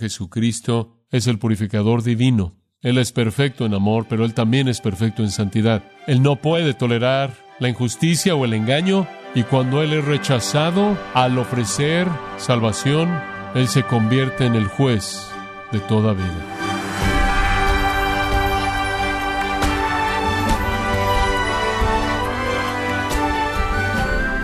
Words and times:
Jesucristo 0.00 0.96
es 1.10 1.28
el 1.28 1.38
purificador 1.38 2.02
divino. 2.02 2.56
Él 2.80 2.98
es 2.98 3.12
perfecto 3.12 3.66
en 3.66 3.74
amor, 3.74 4.06
pero 4.08 4.24
Él 4.24 4.34
también 4.34 4.66
es 4.66 4.80
perfecto 4.80 5.22
en 5.22 5.30
santidad. 5.30 5.84
Él 6.06 6.22
no 6.22 6.36
puede 6.36 6.74
tolerar 6.74 7.34
la 7.58 7.68
injusticia 7.68 8.34
o 8.34 8.44
el 8.44 8.54
engaño, 8.54 9.06
y 9.34 9.42
cuando 9.42 9.82
Él 9.82 9.92
es 9.92 10.04
rechazado 10.04 10.98
al 11.14 11.38
ofrecer 11.38 12.08
salvación, 12.38 13.10
Él 13.54 13.68
se 13.68 13.82
convierte 13.82 14.46
en 14.46 14.54
el 14.54 14.66
juez 14.66 15.30
de 15.72 15.80
toda 15.80 16.14
vida. 16.14 16.79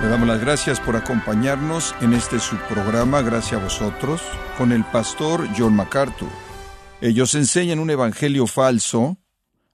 Le 0.07 0.12
damos 0.12 0.29
las 0.29 0.41
gracias 0.41 0.79
por 0.79 0.95
acompañarnos 0.95 1.93
en 2.00 2.12
este 2.12 2.38
subprograma, 2.38 3.23
gracias 3.23 3.61
a 3.61 3.64
vosotros, 3.64 4.23
con 4.56 4.70
el 4.70 4.84
pastor 4.84 5.48
John 5.59 5.75
MacArthur. 5.75 6.29
Ellos 7.00 7.34
enseñan 7.34 7.80
un 7.80 7.91
evangelio 7.91 8.46
falso, 8.46 9.19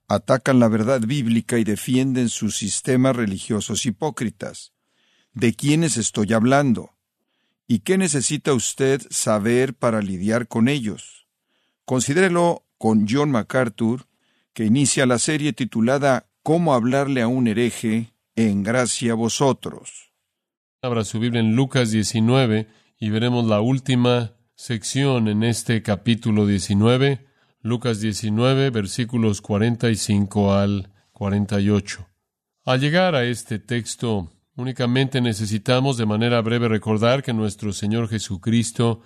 atacan 0.08 0.58
la 0.58 0.68
verdad 0.68 1.02
bíblica 1.02 1.58
y 1.58 1.64
defienden 1.64 2.30
sus 2.30 2.56
sistemas 2.56 3.14
religiosos 3.14 3.84
hipócritas. 3.84 4.72
¿De 5.34 5.52
quiénes 5.52 5.98
estoy 5.98 6.32
hablando? 6.32 6.94
¿Y 7.68 7.80
qué 7.80 7.98
necesita 7.98 8.54
usted 8.54 9.02
saber 9.10 9.74
para 9.74 10.00
lidiar 10.00 10.48
con 10.48 10.68
ellos? 10.68 11.26
Considérelo 11.84 12.64
con 12.78 13.06
John 13.06 13.30
MacArthur, 13.30 14.06
que 14.54 14.64
inicia 14.64 15.04
la 15.04 15.18
serie 15.18 15.52
titulada 15.52 16.26
Cómo 16.42 16.72
hablarle 16.72 17.20
a 17.20 17.28
un 17.28 17.48
hereje 17.48 18.14
en 18.34 18.62
gracia 18.62 19.12
a 19.12 19.14
vosotros. 19.14 20.11
Abra 20.84 21.04
su 21.04 21.20
Biblia 21.20 21.38
en 21.38 21.54
Lucas 21.54 21.92
19 21.92 22.66
y 22.98 23.10
veremos 23.10 23.46
la 23.46 23.60
última 23.60 24.32
sección 24.56 25.28
en 25.28 25.44
este 25.44 25.80
capítulo 25.80 26.44
19, 26.44 27.24
Lucas 27.60 28.00
19, 28.00 28.70
versículos 28.70 29.40
45 29.42 30.52
al 30.54 30.90
48. 31.12 32.08
Al 32.64 32.80
llegar 32.80 33.14
a 33.14 33.22
este 33.22 33.60
texto, 33.60 34.32
únicamente 34.56 35.20
necesitamos 35.20 35.98
de 35.98 36.06
manera 36.06 36.40
breve 36.40 36.66
recordar 36.66 37.22
que 37.22 37.32
nuestro 37.32 37.72
Señor 37.72 38.08
Jesucristo 38.08 39.02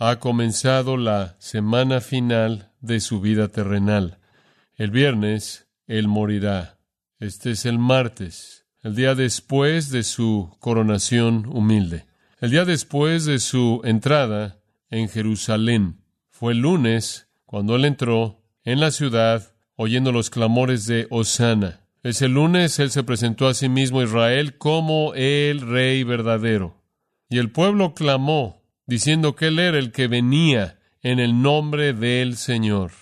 ha 0.00 0.18
comenzado 0.18 0.96
la 0.96 1.36
semana 1.38 2.00
final 2.00 2.72
de 2.80 2.98
su 2.98 3.20
vida 3.20 3.46
terrenal. 3.46 4.18
El 4.74 4.90
viernes, 4.90 5.68
Él 5.86 6.08
morirá. 6.08 6.80
Este 7.20 7.52
es 7.52 7.66
el 7.66 7.78
martes 7.78 8.63
el 8.84 8.94
día 8.94 9.14
después 9.14 9.90
de 9.90 10.02
su 10.02 10.54
coronación 10.60 11.46
humilde, 11.46 12.04
el 12.38 12.50
día 12.50 12.66
después 12.66 13.24
de 13.24 13.38
su 13.38 13.80
entrada 13.82 14.60
en 14.90 15.08
Jerusalén. 15.08 16.02
Fue 16.28 16.52
el 16.52 16.58
lunes 16.58 17.26
cuando 17.46 17.76
él 17.76 17.86
entró 17.86 18.42
en 18.62 18.80
la 18.80 18.90
ciudad 18.90 19.54
oyendo 19.76 20.12
los 20.12 20.28
clamores 20.28 20.86
de 20.86 21.06
Osana. 21.08 21.80
Ese 22.02 22.28
lunes 22.28 22.78
él 22.78 22.90
se 22.90 23.04
presentó 23.04 23.48
a 23.48 23.54
sí 23.54 23.70
mismo 23.70 24.00
a 24.00 24.04
Israel 24.04 24.58
como 24.58 25.14
el 25.14 25.62
rey 25.62 26.04
verdadero. 26.04 26.82
Y 27.30 27.38
el 27.38 27.50
pueblo 27.50 27.94
clamó, 27.94 28.62
diciendo 28.86 29.34
que 29.34 29.46
él 29.46 29.60
era 29.60 29.78
el 29.78 29.92
que 29.92 30.08
venía 30.08 30.78
en 31.00 31.20
el 31.20 31.40
nombre 31.40 31.94
del 31.94 32.36
Señor, 32.36 32.92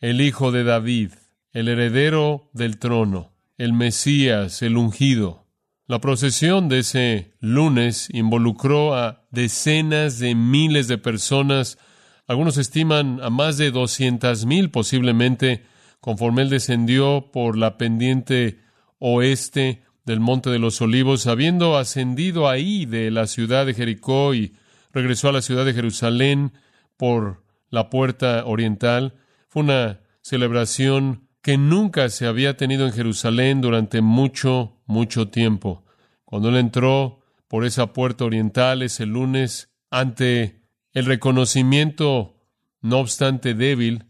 el 0.00 0.20
Hijo 0.20 0.50
de 0.50 0.64
David, 0.64 1.12
el 1.52 1.68
heredero 1.68 2.50
del 2.52 2.78
trono 2.78 3.37
el 3.58 3.72
Mesías, 3.72 4.62
el 4.62 4.76
ungido. 4.76 5.46
La 5.86 6.00
procesión 6.00 6.68
de 6.68 6.80
ese 6.80 7.32
lunes 7.40 8.08
involucró 8.12 8.94
a 8.94 9.26
decenas 9.30 10.18
de 10.18 10.34
miles 10.34 10.86
de 10.86 10.98
personas, 10.98 11.78
algunos 12.26 12.56
estiman 12.56 13.20
a 13.22 13.30
más 13.30 13.56
de 13.58 13.70
doscientas 13.70 14.44
mil 14.44 14.70
posiblemente, 14.70 15.64
conforme 16.00 16.42
él 16.42 16.50
descendió 16.50 17.30
por 17.32 17.56
la 17.56 17.78
pendiente 17.78 18.60
oeste 18.98 19.82
del 20.04 20.20
Monte 20.20 20.50
de 20.50 20.58
los 20.58 20.80
Olivos, 20.80 21.26
habiendo 21.26 21.76
ascendido 21.76 22.48
ahí 22.48 22.86
de 22.86 23.10
la 23.10 23.26
ciudad 23.26 23.66
de 23.66 23.74
Jericó 23.74 24.34
y 24.34 24.54
regresó 24.92 25.30
a 25.30 25.32
la 25.32 25.42
ciudad 25.42 25.64
de 25.64 25.74
Jerusalén 25.74 26.52
por 26.96 27.42
la 27.70 27.90
puerta 27.90 28.44
oriental. 28.44 29.14
Fue 29.48 29.62
una 29.62 30.00
celebración 30.20 31.27
que 31.42 31.56
nunca 31.56 32.08
se 32.08 32.26
había 32.26 32.56
tenido 32.56 32.86
en 32.86 32.92
Jerusalén 32.92 33.60
durante 33.60 34.00
mucho, 34.00 34.76
mucho 34.86 35.28
tiempo. 35.28 35.84
Cuando 36.24 36.48
él 36.48 36.56
entró 36.56 37.20
por 37.48 37.64
esa 37.64 37.92
puerta 37.92 38.24
oriental 38.24 38.82
ese 38.82 39.06
lunes, 39.06 39.70
ante 39.90 40.62
el 40.92 41.06
reconocimiento, 41.06 42.36
no 42.80 42.98
obstante 42.98 43.54
débil, 43.54 44.06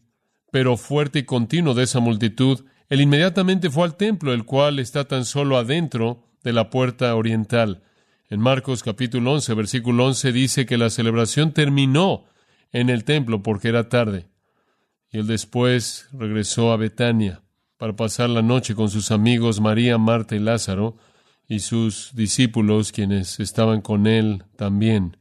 pero 0.51 0.77
fuerte 0.77 1.21
y 1.21 1.25
continuo 1.25 1.75
de 1.75 1.85
esa 1.85 2.01
multitud, 2.01 2.65
él 2.89 3.01
inmediatamente 3.01 3.71
fue 3.71 3.85
al 3.85 3.97
templo, 3.97 4.33
el 4.33 4.45
cual 4.45 4.79
está 4.79 5.05
tan 5.05 5.25
solo 5.25 5.59
adentro 5.59 6.25
de 6.43 6.53
la 6.53 6.71
puerta 6.71 7.15
oriental. 7.15 7.83
En 8.31 8.41
Marcos 8.41 8.83
capítulo 8.83 9.33
11, 9.35 9.55
versículo 9.55 10.07
11 10.07 10.33
dice 10.33 10.67
que 10.67 10.79
la 10.79 10.91
celebración 10.91 11.53
terminó 11.53 12.25
en 12.73 12.91
el 12.91 13.05
templo 13.05 13.43
porque 13.43 13.69
era 13.69 13.89
tarde. 13.89 14.27
Y 15.11 15.19
él 15.19 15.27
después 15.27 16.09
regresó 16.13 16.73
a 16.73 16.77
Betania 16.77 17.43
para 17.77 17.97
pasar 17.97 18.29
la 18.31 18.43
noche 18.43 18.75
con 18.75 18.91
sus 18.91 19.11
amigos 19.11 19.61
María, 19.61 19.99
Marta 19.99 20.37
y 20.37 20.41
Lázaro 20.41 20.97
y 21.49 21.61
sus 21.61 22.15
discípulos 22.15 22.93
quienes 22.93 23.41
estaban 23.41 23.81
con 23.81 24.07
él 24.07 24.45
también. 24.57 25.17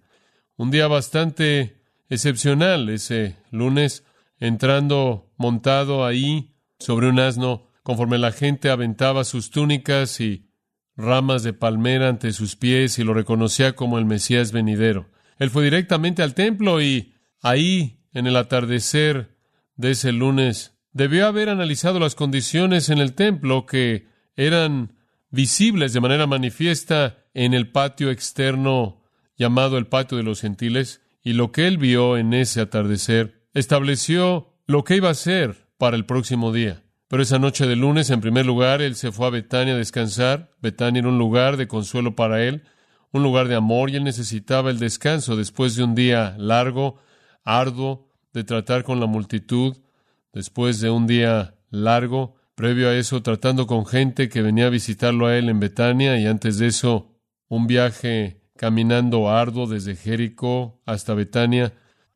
Un 0.58 0.72
día 0.72 0.88
bastante 0.88 1.78
excepcional 2.10 2.90
ese 2.90 3.38
lunes, 3.52 4.04
entrando 4.40 5.32
montado 5.38 6.06
ahí 6.06 6.54
sobre 6.80 7.08
un 7.10 7.20
asno, 7.20 7.70
conforme 7.84 8.18
la 8.18 8.32
gente 8.32 8.70
aventaba 8.70 9.24
sus 9.24 9.50
túnicas 9.50 10.20
y 10.20 10.50
ramas 10.98 11.44
de 11.44 11.54
palmera 11.54 12.10
ante 12.10 12.34
sus 12.34 12.56
pies 12.56 13.00
y 13.00 13.04
lo 13.04 13.14
reconocía 13.14 13.76
como 13.76 13.98
el 13.98 14.06
Mesías 14.06 14.52
venidero. 14.52 15.10
Él 15.38 15.50
fue 15.50 15.64
directamente 15.64 16.24
al 16.24 16.34
templo 16.34 16.82
y 16.82 17.14
ahí, 17.40 18.02
en 18.14 18.28
el 18.28 18.36
atardecer, 18.36 19.37
de 19.78 19.92
ese 19.92 20.12
lunes 20.12 20.78
debió 20.92 21.28
haber 21.28 21.50
analizado 21.50 22.00
las 22.00 22.16
condiciones 22.16 22.90
en 22.90 22.98
el 22.98 23.14
templo 23.14 23.66
que 23.66 24.08
eran 24.36 24.94
visibles 25.30 25.94
de 25.94 26.02
manera 26.02 26.28
manifiesta 26.28 27.26
en 27.34 27.54
el 27.54 27.72
patio 27.72 28.10
externo 28.10 29.04
llamado 29.38 29.78
el 29.78 29.88
patio 29.88 30.18
de 30.18 30.24
los 30.24 30.42
gentiles, 30.42 31.02
y 31.24 31.34
lo 31.34 31.52
que 31.52 31.68
él 31.68 31.78
vio 31.78 32.18
en 32.18 32.34
ese 32.34 32.62
atardecer 32.62 33.48
estableció 33.54 34.56
lo 34.66 34.84
que 34.84 34.96
iba 34.96 35.10
a 35.10 35.14
ser 35.14 35.68
para 35.78 35.96
el 35.96 36.06
próximo 36.06 36.52
día. 36.52 36.84
Pero 37.08 37.22
esa 37.22 37.38
noche 37.38 37.68
de 37.68 37.76
lunes, 37.76 38.10
en 38.10 38.20
primer 38.20 38.46
lugar, 38.46 38.82
él 38.82 38.96
se 38.96 39.12
fue 39.12 39.28
a 39.28 39.30
Betania 39.32 39.76
a 39.76 39.78
descansar. 39.78 40.52
Betania 40.62 41.00
era 41.00 41.10
un 41.10 41.20
lugar 41.20 41.56
de 41.56 41.68
consuelo 41.68 42.16
para 42.16 42.44
él, 42.44 42.64
un 43.12 43.24
lugar 43.24 43.48
de 43.48 43.56
amor, 43.56 43.90
y 43.90 43.96
él 43.96 44.04
necesitaba 44.04 44.72
el 44.72 44.80
descanso 44.80 45.36
después 45.36 45.76
de 45.76 45.84
un 45.84 45.96
día 45.96 46.36
largo, 46.38 47.00
arduo, 47.44 48.07
de 48.34 48.44
tratar 48.44 48.84
con 48.84 49.00
la 49.00 49.06
multitud 49.06 49.78
después 50.34 50.80
de 50.80 50.90
un 50.90 51.08
día 51.08 51.56
largo, 51.70 52.36
previo 52.56 52.90
a 52.90 52.96
eso 52.96 53.22
tratando 53.22 53.68
con 53.68 53.86
gente 53.86 54.30
que 54.30 54.42
venía 54.42 54.68
a 54.68 54.72
visitarlo 54.72 55.28
a 55.28 55.38
él 55.38 55.50
en 55.50 55.60
Betania 55.60 56.20
y 56.20 56.26
antes 56.26 56.58
de 56.58 56.68
eso 56.68 57.16
un 57.48 57.68
viaje 57.68 58.42
caminando 58.56 59.30
arduo 59.30 59.68
desde 59.68 59.96
Jericó 59.96 60.82
hasta 60.86 61.14
Betania, 61.14 61.74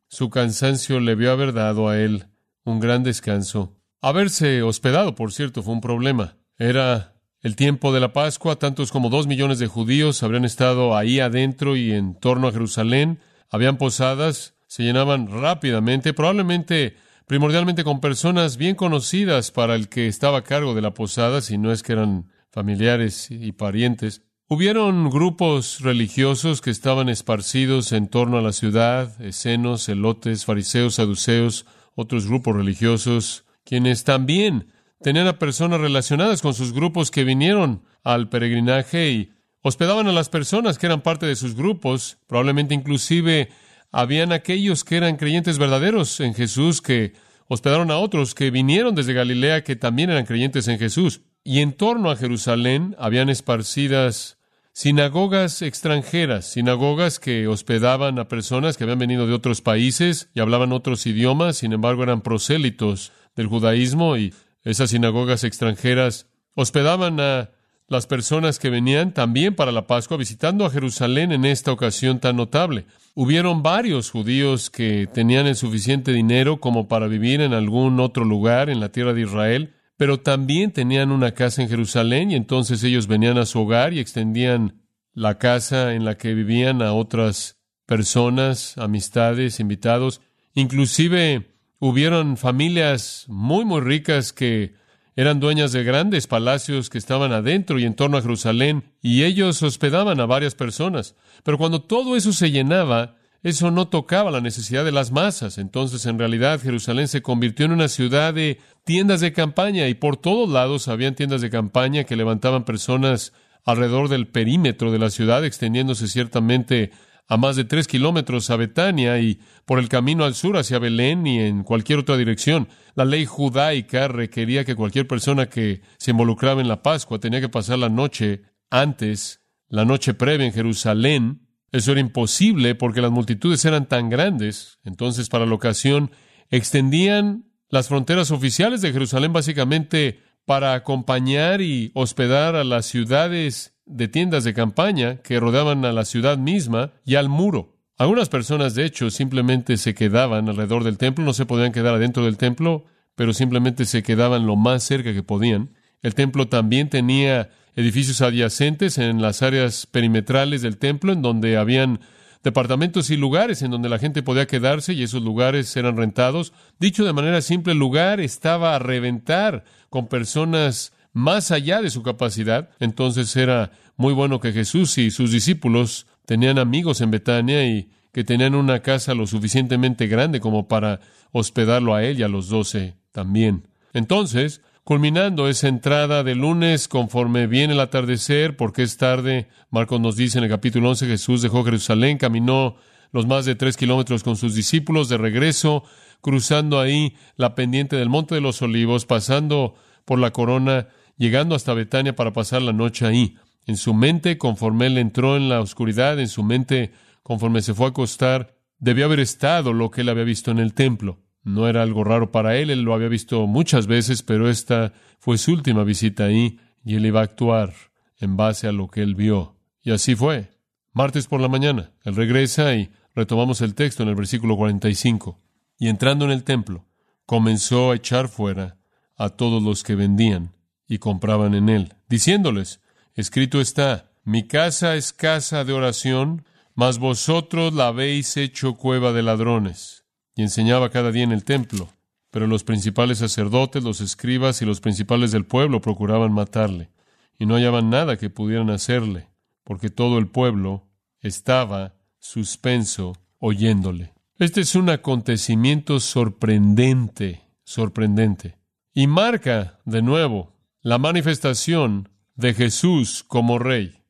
su 0.08 0.28
cansancio 0.28 1.00
le 1.00 1.14
vio 1.14 1.32
haber 1.32 1.52
dado 1.52 1.88
a 1.88 1.98
él 1.98 2.26
un 2.64 2.80
gran 2.80 3.02
descanso. 3.02 3.78
Haberse 4.00 4.62
hospedado, 4.62 5.14
por 5.14 5.32
cierto, 5.32 5.62
fue 5.62 5.74
un 5.74 5.80
problema. 5.80 6.36
Era 6.58 7.14
el 7.40 7.56
tiempo 7.56 7.92
de 7.92 8.00
la 8.00 8.12
Pascua, 8.12 8.56
tantos 8.56 8.92
como 8.92 9.10
dos 9.10 9.26
millones 9.26 9.58
de 9.58 9.66
judíos 9.66 10.22
habrían 10.22 10.44
estado 10.44 10.96
ahí 10.96 11.18
adentro 11.20 11.76
y 11.76 11.92
en 11.92 12.14
torno 12.14 12.48
a 12.48 12.52
Jerusalén, 12.52 13.20
habían 13.50 13.78
posadas, 13.78 14.54
se 14.72 14.84
llenaban 14.84 15.28
rápidamente, 15.28 16.14
probablemente 16.14 16.96
primordialmente 17.26 17.84
con 17.84 18.00
personas 18.00 18.56
bien 18.56 18.74
conocidas 18.74 19.50
para 19.50 19.74
el 19.74 19.90
que 19.90 20.06
estaba 20.06 20.38
a 20.38 20.44
cargo 20.44 20.74
de 20.74 20.80
la 20.80 20.94
posada, 20.94 21.42
si 21.42 21.58
no 21.58 21.72
es 21.72 21.82
que 21.82 21.92
eran 21.92 22.30
familiares 22.48 23.30
y 23.30 23.52
parientes. 23.52 24.22
Hubieron 24.48 25.10
grupos 25.10 25.80
religiosos 25.82 26.62
que 26.62 26.70
estaban 26.70 27.10
esparcidos 27.10 27.92
en 27.92 28.08
torno 28.08 28.38
a 28.38 28.40
la 28.40 28.54
ciudad, 28.54 29.20
escenos, 29.20 29.90
elotes, 29.90 30.46
fariseos, 30.46 30.94
saduceos, 30.94 31.66
otros 31.94 32.26
grupos 32.26 32.56
religiosos, 32.56 33.44
quienes 33.66 34.04
también 34.04 34.72
tenían 35.02 35.26
a 35.26 35.38
personas 35.38 35.82
relacionadas 35.82 36.40
con 36.40 36.54
sus 36.54 36.72
grupos 36.72 37.10
que 37.10 37.24
vinieron 37.24 37.82
al 38.04 38.30
peregrinaje 38.30 39.10
y 39.10 39.32
hospedaban 39.60 40.06
a 40.06 40.12
las 40.12 40.30
personas 40.30 40.78
que 40.78 40.86
eran 40.86 41.02
parte 41.02 41.26
de 41.26 41.36
sus 41.36 41.56
grupos, 41.56 42.16
probablemente 42.26 42.72
inclusive 42.72 43.50
habían 43.92 44.32
aquellos 44.32 44.82
que 44.84 44.96
eran 44.96 45.16
creyentes 45.16 45.58
verdaderos 45.58 46.18
en 46.20 46.34
Jesús, 46.34 46.80
que 46.80 47.12
hospedaron 47.46 47.90
a 47.90 47.98
otros 47.98 48.34
que 48.34 48.50
vinieron 48.50 48.94
desde 48.94 49.12
Galilea, 49.12 49.62
que 49.62 49.76
también 49.76 50.10
eran 50.10 50.24
creyentes 50.24 50.66
en 50.68 50.78
Jesús. 50.78 51.20
Y 51.44 51.60
en 51.60 51.72
torno 51.72 52.10
a 52.10 52.16
Jerusalén 52.16 52.96
habían 52.98 53.28
esparcidas 53.28 54.38
sinagogas 54.72 55.60
extranjeras, 55.60 56.50
sinagogas 56.50 57.20
que 57.20 57.46
hospedaban 57.46 58.18
a 58.18 58.28
personas 58.28 58.76
que 58.76 58.84
habían 58.84 58.98
venido 58.98 59.26
de 59.26 59.34
otros 59.34 59.60
países 59.60 60.30
y 60.34 60.40
hablaban 60.40 60.72
otros 60.72 61.06
idiomas, 61.06 61.58
sin 61.58 61.74
embargo 61.74 62.02
eran 62.02 62.22
prosélitos 62.22 63.12
del 63.36 63.48
judaísmo 63.48 64.16
y 64.16 64.32
esas 64.64 64.90
sinagogas 64.90 65.44
extranjeras 65.44 66.26
hospedaban 66.54 67.20
a 67.20 67.50
las 67.92 68.06
personas 68.06 68.58
que 68.58 68.70
venían 68.70 69.12
también 69.12 69.54
para 69.54 69.70
la 69.70 69.86
Pascua 69.86 70.16
visitando 70.16 70.64
a 70.64 70.70
Jerusalén 70.70 71.30
en 71.30 71.44
esta 71.44 71.70
ocasión 71.70 72.18
tan 72.18 72.36
notable. 72.36 72.86
Hubieron 73.14 73.62
varios 73.62 74.10
judíos 74.10 74.70
que 74.70 75.06
tenían 75.06 75.46
el 75.46 75.54
suficiente 75.54 76.12
dinero 76.12 76.58
como 76.58 76.88
para 76.88 77.06
vivir 77.06 77.42
en 77.42 77.52
algún 77.52 78.00
otro 78.00 78.24
lugar 78.24 78.70
en 78.70 78.80
la 78.80 78.88
tierra 78.88 79.12
de 79.12 79.20
Israel, 79.20 79.74
pero 79.96 80.18
también 80.18 80.72
tenían 80.72 81.12
una 81.12 81.32
casa 81.32 81.62
en 81.62 81.68
Jerusalén 81.68 82.30
y 82.30 82.34
entonces 82.34 82.82
ellos 82.82 83.06
venían 83.06 83.38
a 83.38 83.46
su 83.46 83.60
hogar 83.60 83.92
y 83.92 84.00
extendían 84.00 84.82
la 85.12 85.38
casa 85.38 85.94
en 85.94 86.04
la 86.04 86.16
que 86.16 86.34
vivían 86.34 86.80
a 86.80 86.94
otras 86.94 87.58
personas, 87.84 88.78
amistades, 88.78 89.60
invitados. 89.60 90.22
Inclusive 90.54 91.52
hubieron 91.78 92.38
familias 92.38 93.26
muy, 93.28 93.66
muy 93.66 93.82
ricas 93.82 94.32
que 94.32 94.80
eran 95.16 95.40
dueñas 95.40 95.72
de 95.72 95.84
grandes 95.84 96.26
palacios 96.26 96.88
que 96.88 96.98
estaban 96.98 97.32
adentro 97.32 97.78
y 97.78 97.84
en 97.84 97.94
torno 97.94 98.16
a 98.16 98.22
Jerusalén, 98.22 98.84
y 99.02 99.24
ellos 99.24 99.62
hospedaban 99.62 100.20
a 100.20 100.26
varias 100.26 100.54
personas. 100.54 101.14
Pero 101.42 101.58
cuando 101.58 101.82
todo 101.82 102.16
eso 102.16 102.32
se 102.32 102.50
llenaba, 102.50 103.16
eso 103.42 103.70
no 103.70 103.88
tocaba 103.88 104.30
la 104.30 104.40
necesidad 104.40 104.84
de 104.84 104.92
las 104.92 105.10
masas. 105.10 105.58
Entonces, 105.58 106.06
en 106.06 106.18
realidad, 106.18 106.60
Jerusalén 106.60 107.08
se 107.08 107.22
convirtió 107.22 107.66
en 107.66 107.72
una 107.72 107.88
ciudad 107.88 108.32
de 108.32 108.58
tiendas 108.84 109.20
de 109.20 109.32
campaña 109.32 109.88
y 109.88 109.94
por 109.94 110.16
todos 110.16 110.48
lados 110.48 110.88
habían 110.88 111.14
tiendas 111.14 111.40
de 111.40 111.50
campaña 111.50 112.04
que 112.04 112.16
levantaban 112.16 112.64
personas 112.64 113.32
alrededor 113.64 114.08
del 114.08 114.28
perímetro 114.28 114.92
de 114.92 114.98
la 114.98 115.10
ciudad, 115.10 115.44
extendiéndose 115.44 116.08
ciertamente 116.08 116.90
a 117.28 117.36
más 117.36 117.56
de 117.56 117.64
tres 117.64 117.86
kilómetros 117.86 118.50
a 118.50 118.56
Betania 118.56 119.18
y 119.18 119.40
por 119.64 119.78
el 119.78 119.88
camino 119.88 120.24
al 120.24 120.34
sur 120.34 120.56
hacia 120.56 120.78
Belén 120.78 121.26
y 121.26 121.40
en 121.40 121.62
cualquier 121.62 122.00
otra 122.00 122.16
dirección. 122.16 122.68
La 122.94 123.04
ley 123.04 123.24
judaica 123.24 124.08
requería 124.08 124.64
que 124.64 124.76
cualquier 124.76 125.06
persona 125.06 125.46
que 125.46 125.82
se 125.98 126.10
involucraba 126.10 126.60
en 126.60 126.68
la 126.68 126.82
Pascua 126.82 127.20
tenía 127.20 127.40
que 127.40 127.48
pasar 127.48 127.78
la 127.78 127.88
noche 127.88 128.42
antes, 128.70 129.40
la 129.68 129.84
noche 129.84 130.14
previa 130.14 130.46
en 130.46 130.52
Jerusalén, 130.52 131.48
eso 131.72 131.92
era 131.92 132.00
imposible 132.00 132.74
porque 132.74 133.00
las 133.00 133.10
multitudes 133.10 133.64
eran 133.64 133.88
tan 133.88 134.10
grandes. 134.10 134.78
Entonces, 134.84 135.30
para 135.30 135.46
la 135.46 135.54
ocasión, 135.54 136.10
extendían 136.50 137.50
las 137.70 137.88
fronteras 137.88 138.30
oficiales 138.30 138.82
de 138.82 138.92
Jerusalén 138.92 139.32
básicamente 139.32 140.20
para 140.44 140.74
acompañar 140.74 141.62
y 141.62 141.90
hospedar 141.94 142.56
a 142.56 142.64
las 142.64 142.84
ciudades 142.84 143.71
de 143.86 144.08
tiendas 144.08 144.44
de 144.44 144.54
campaña 144.54 145.16
que 145.22 145.40
rodeaban 145.40 145.84
a 145.84 145.92
la 145.92 146.04
ciudad 146.04 146.38
misma 146.38 146.92
y 147.04 147.16
al 147.16 147.28
muro. 147.28 147.76
Algunas 147.98 148.28
personas, 148.28 148.74
de 148.74 148.84
hecho, 148.84 149.10
simplemente 149.10 149.76
se 149.76 149.94
quedaban 149.94 150.48
alrededor 150.48 150.84
del 150.84 150.98
templo, 150.98 151.24
no 151.24 151.34
se 151.34 151.46
podían 151.46 151.72
quedar 151.72 151.94
adentro 151.94 152.24
del 152.24 152.36
templo, 152.36 152.84
pero 153.14 153.32
simplemente 153.32 153.84
se 153.84 154.02
quedaban 154.02 154.46
lo 154.46 154.56
más 154.56 154.82
cerca 154.82 155.12
que 155.12 155.22
podían. 155.22 155.74
El 156.02 156.14
templo 156.14 156.48
también 156.48 156.88
tenía 156.88 157.50
edificios 157.76 158.20
adyacentes 158.20 158.98
en 158.98 159.22
las 159.22 159.42
áreas 159.42 159.86
perimetrales 159.86 160.62
del 160.62 160.78
templo, 160.78 161.12
en 161.12 161.22
donde 161.22 161.56
habían 161.56 162.00
departamentos 162.42 163.10
y 163.10 163.16
lugares 163.16 163.62
en 163.62 163.70
donde 163.70 163.88
la 163.88 163.98
gente 163.98 164.22
podía 164.22 164.46
quedarse 164.46 164.94
y 164.94 165.02
esos 165.02 165.22
lugares 165.22 165.76
eran 165.76 165.96
rentados. 165.96 166.52
Dicho 166.78 167.04
de 167.04 167.12
manera 167.12 167.40
simple, 167.40 167.72
el 167.72 167.78
lugar 167.78 168.20
estaba 168.20 168.74
a 168.74 168.78
reventar 168.78 169.64
con 169.90 170.08
personas 170.08 170.92
más 171.12 171.50
allá 171.50 171.82
de 171.82 171.90
su 171.90 172.02
capacidad. 172.02 172.70
Entonces 172.80 173.34
era 173.36 173.72
muy 173.96 174.12
bueno 174.12 174.40
que 174.40 174.52
Jesús 174.52 174.96
y 174.98 175.10
sus 175.10 175.30
discípulos 175.30 176.06
tenían 176.26 176.58
amigos 176.58 177.00
en 177.00 177.10
Betania 177.10 177.66
y 177.66 177.90
que 178.12 178.24
tenían 178.24 178.54
una 178.54 178.80
casa 178.80 179.14
lo 179.14 179.26
suficientemente 179.26 180.06
grande 180.06 180.40
como 180.40 180.68
para 180.68 181.00
hospedarlo 181.32 181.94
a 181.94 182.04
él 182.04 182.20
y 182.20 182.22
a 182.22 182.28
los 182.28 182.48
doce 182.48 182.96
también. 183.10 183.68
Entonces, 183.94 184.60
culminando 184.84 185.48
esa 185.48 185.68
entrada 185.68 186.22
de 186.22 186.34
lunes 186.34 186.88
conforme 186.88 187.46
viene 187.46 187.74
el 187.74 187.80
atardecer, 187.80 188.56
porque 188.56 188.82
es 188.82 188.96
tarde. 188.96 189.48
Marcos 189.70 190.00
nos 190.00 190.16
dice 190.16 190.38
en 190.38 190.44
el 190.44 190.50
capítulo 190.50 190.90
11, 190.90 191.06
Jesús 191.06 191.42
dejó 191.42 191.64
Jerusalén, 191.64 192.18
caminó 192.18 192.76
los 193.12 193.26
más 193.26 193.44
de 193.44 193.54
tres 193.54 193.76
kilómetros 193.76 194.22
con 194.22 194.36
sus 194.36 194.54
discípulos 194.54 195.08
de 195.08 195.18
regreso, 195.18 195.84
cruzando 196.20 196.80
ahí 196.80 197.16
la 197.36 197.54
pendiente 197.54 197.96
del 197.96 198.08
Monte 198.08 198.34
de 198.34 198.40
los 198.40 198.60
Olivos, 198.62 199.06
pasando 199.06 199.74
por 200.04 200.18
la 200.18 200.32
corona, 200.32 200.88
llegando 201.16 201.54
hasta 201.54 201.74
Betania 201.74 202.16
para 202.16 202.32
pasar 202.32 202.62
la 202.62 202.72
noche 202.72 203.06
ahí. 203.06 203.36
En 203.66 203.76
su 203.76 203.94
mente, 203.94 204.38
conforme 204.38 204.86
él 204.86 204.98
entró 204.98 205.36
en 205.36 205.48
la 205.48 205.60
oscuridad, 205.60 206.18
en 206.18 206.28
su 206.28 206.42
mente, 206.42 206.92
conforme 207.22 207.62
se 207.62 207.74
fue 207.74 207.86
a 207.86 207.90
acostar, 207.90 208.56
debió 208.78 209.04
haber 209.04 209.20
estado 209.20 209.72
lo 209.72 209.90
que 209.90 210.00
él 210.00 210.08
había 210.08 210.24
visto 210.24 210.50
en 210.50 210.58
el 210.58 210.74
templo. 210.74 211.20
No 211.44 211.68
era 211.68 211.82
algo 211.82 212.04
raro 212.04 212.32
para 212.32 212.56
él, 212.56 212.70
él 212.70 212.82
lo 212.82 212.94
había 212.94 213.08
visto 213.08 213.46
muchas 213.46 213.86
veces, 213.86 214.22
pero 214.22 214.48
esta 214.48 214.92
fue 215.18 215.38
su 215.38 215.52
última 215.52 215.84
visita 215.84 216.24
ahí 216.24 216.58
y 216.84 216.96
él 216.96 217.06
iba 217.06 217.20
a 217.20 217.24
actuar 217.24 217.72
en 218.18 218.36
base 218.36 218.68
a 218.68 218.72
lo 218.72 218.88
que 218.88 219.02
él 219.02 219.14
vio. 219.14 219.56
Y 219.82 219.90
así 219.90 220.14
fue. 220.14 220.50
Martes 220.92 221.26
por 221.26 221.40
la 221.40 221.48
mañana, 221.48 221.92
él 222.04 222.14
regresa 222.16 222.74
y 222.74 222.90
retomamos 223.14 223.60
el 223.60 223.74
texto 223.74 224.02
en 224.02 224.08
el 224.08 224.14
versículo 224.14 224.56
45. 224.56 225.40
Y 225.78 225.88
entrando 225.88 226.24
en 226.24 226.30
el 226.30 226.44
templo, 226.44 226.86
comenzó 227.26 227.90
a 227.90 227.96
echar 227.96 228.28
fuera 228.28 228.78
a 229.16 229.30
todos 229.30 229.62
los 229.62 229.82
que 229.82 229.94
vendían 229.94 230.52
y 230.88 230.98
compraban 230.98 231.54
en 231.54 231.68
él, 231.68 231.94
diciéndoles, 232.08 232.80
escrito 233.14 233.60
está, 233.60 234.10
mi 234.24 234.46
casa 234.46 234.94
es 234.96 235.12
casa 235.12 235.64
de 235.64 235.72
oración, 235.72 236.44
mas 236.74 236.98
vosotros 236.98 237.74
la 237.74 237.88
habéis 237.88 238.36
hecho 238.36 238.74
cueva 238.74 239.12
de 239.12 239.22
ladrones 239.22 240.02
y 240.34 240.42
enseñaba 240.42 240.90
cada 240.90 241.12
día 241.12 241.24
en 241.24 241.32
el 241.32 241.44
templo. 241.44 241.90
Pero 242.30 242.46
los 242.46 242.64
principales 242.64 243.18
sacerdotes, 243.18 243.84
los 243.84 244.00
escribas 244.00 244.62
y 244.62 244.64
los 244.64 244.80
principales 244.80 245.32
del 245.32 245.44
pueblo 245.44 245.80
procuraban 245.82 246.32
matarle, 246.32 246.90
y 247.38 247.44
no 247.44 247.56
hallaban 247.56 247.90
nada 247.90 248.16
que 248.16 248.30
pudieran 248.30 248.70
hacerle, 248.70 249.28
porque 249.64 249.90
todo 249.90 250.18
el 250.18 250.28
pueblo 250.28 250.88
estaba 251.20 251.94
suspenso 252.18 253.16
oyéndole. 253.38 254.14
Este 254.38 254.62
es 254.62 254.74
un 254.74 254.88
acontecimiento 254.88 256.00
sorprendente, 256.00 257.42
sorprendente, 257.64 258.56
y 258.94 259.06
marca, 259.06 259.80
de 259.84 260.00
nuevo, 260.00 260.51
la 260.82 260.98
manifestación 260.98 262.08
de 262.34 262.54
Jesús 262.54 263.24
como 263.26 263.58
rey. 263.58 264.02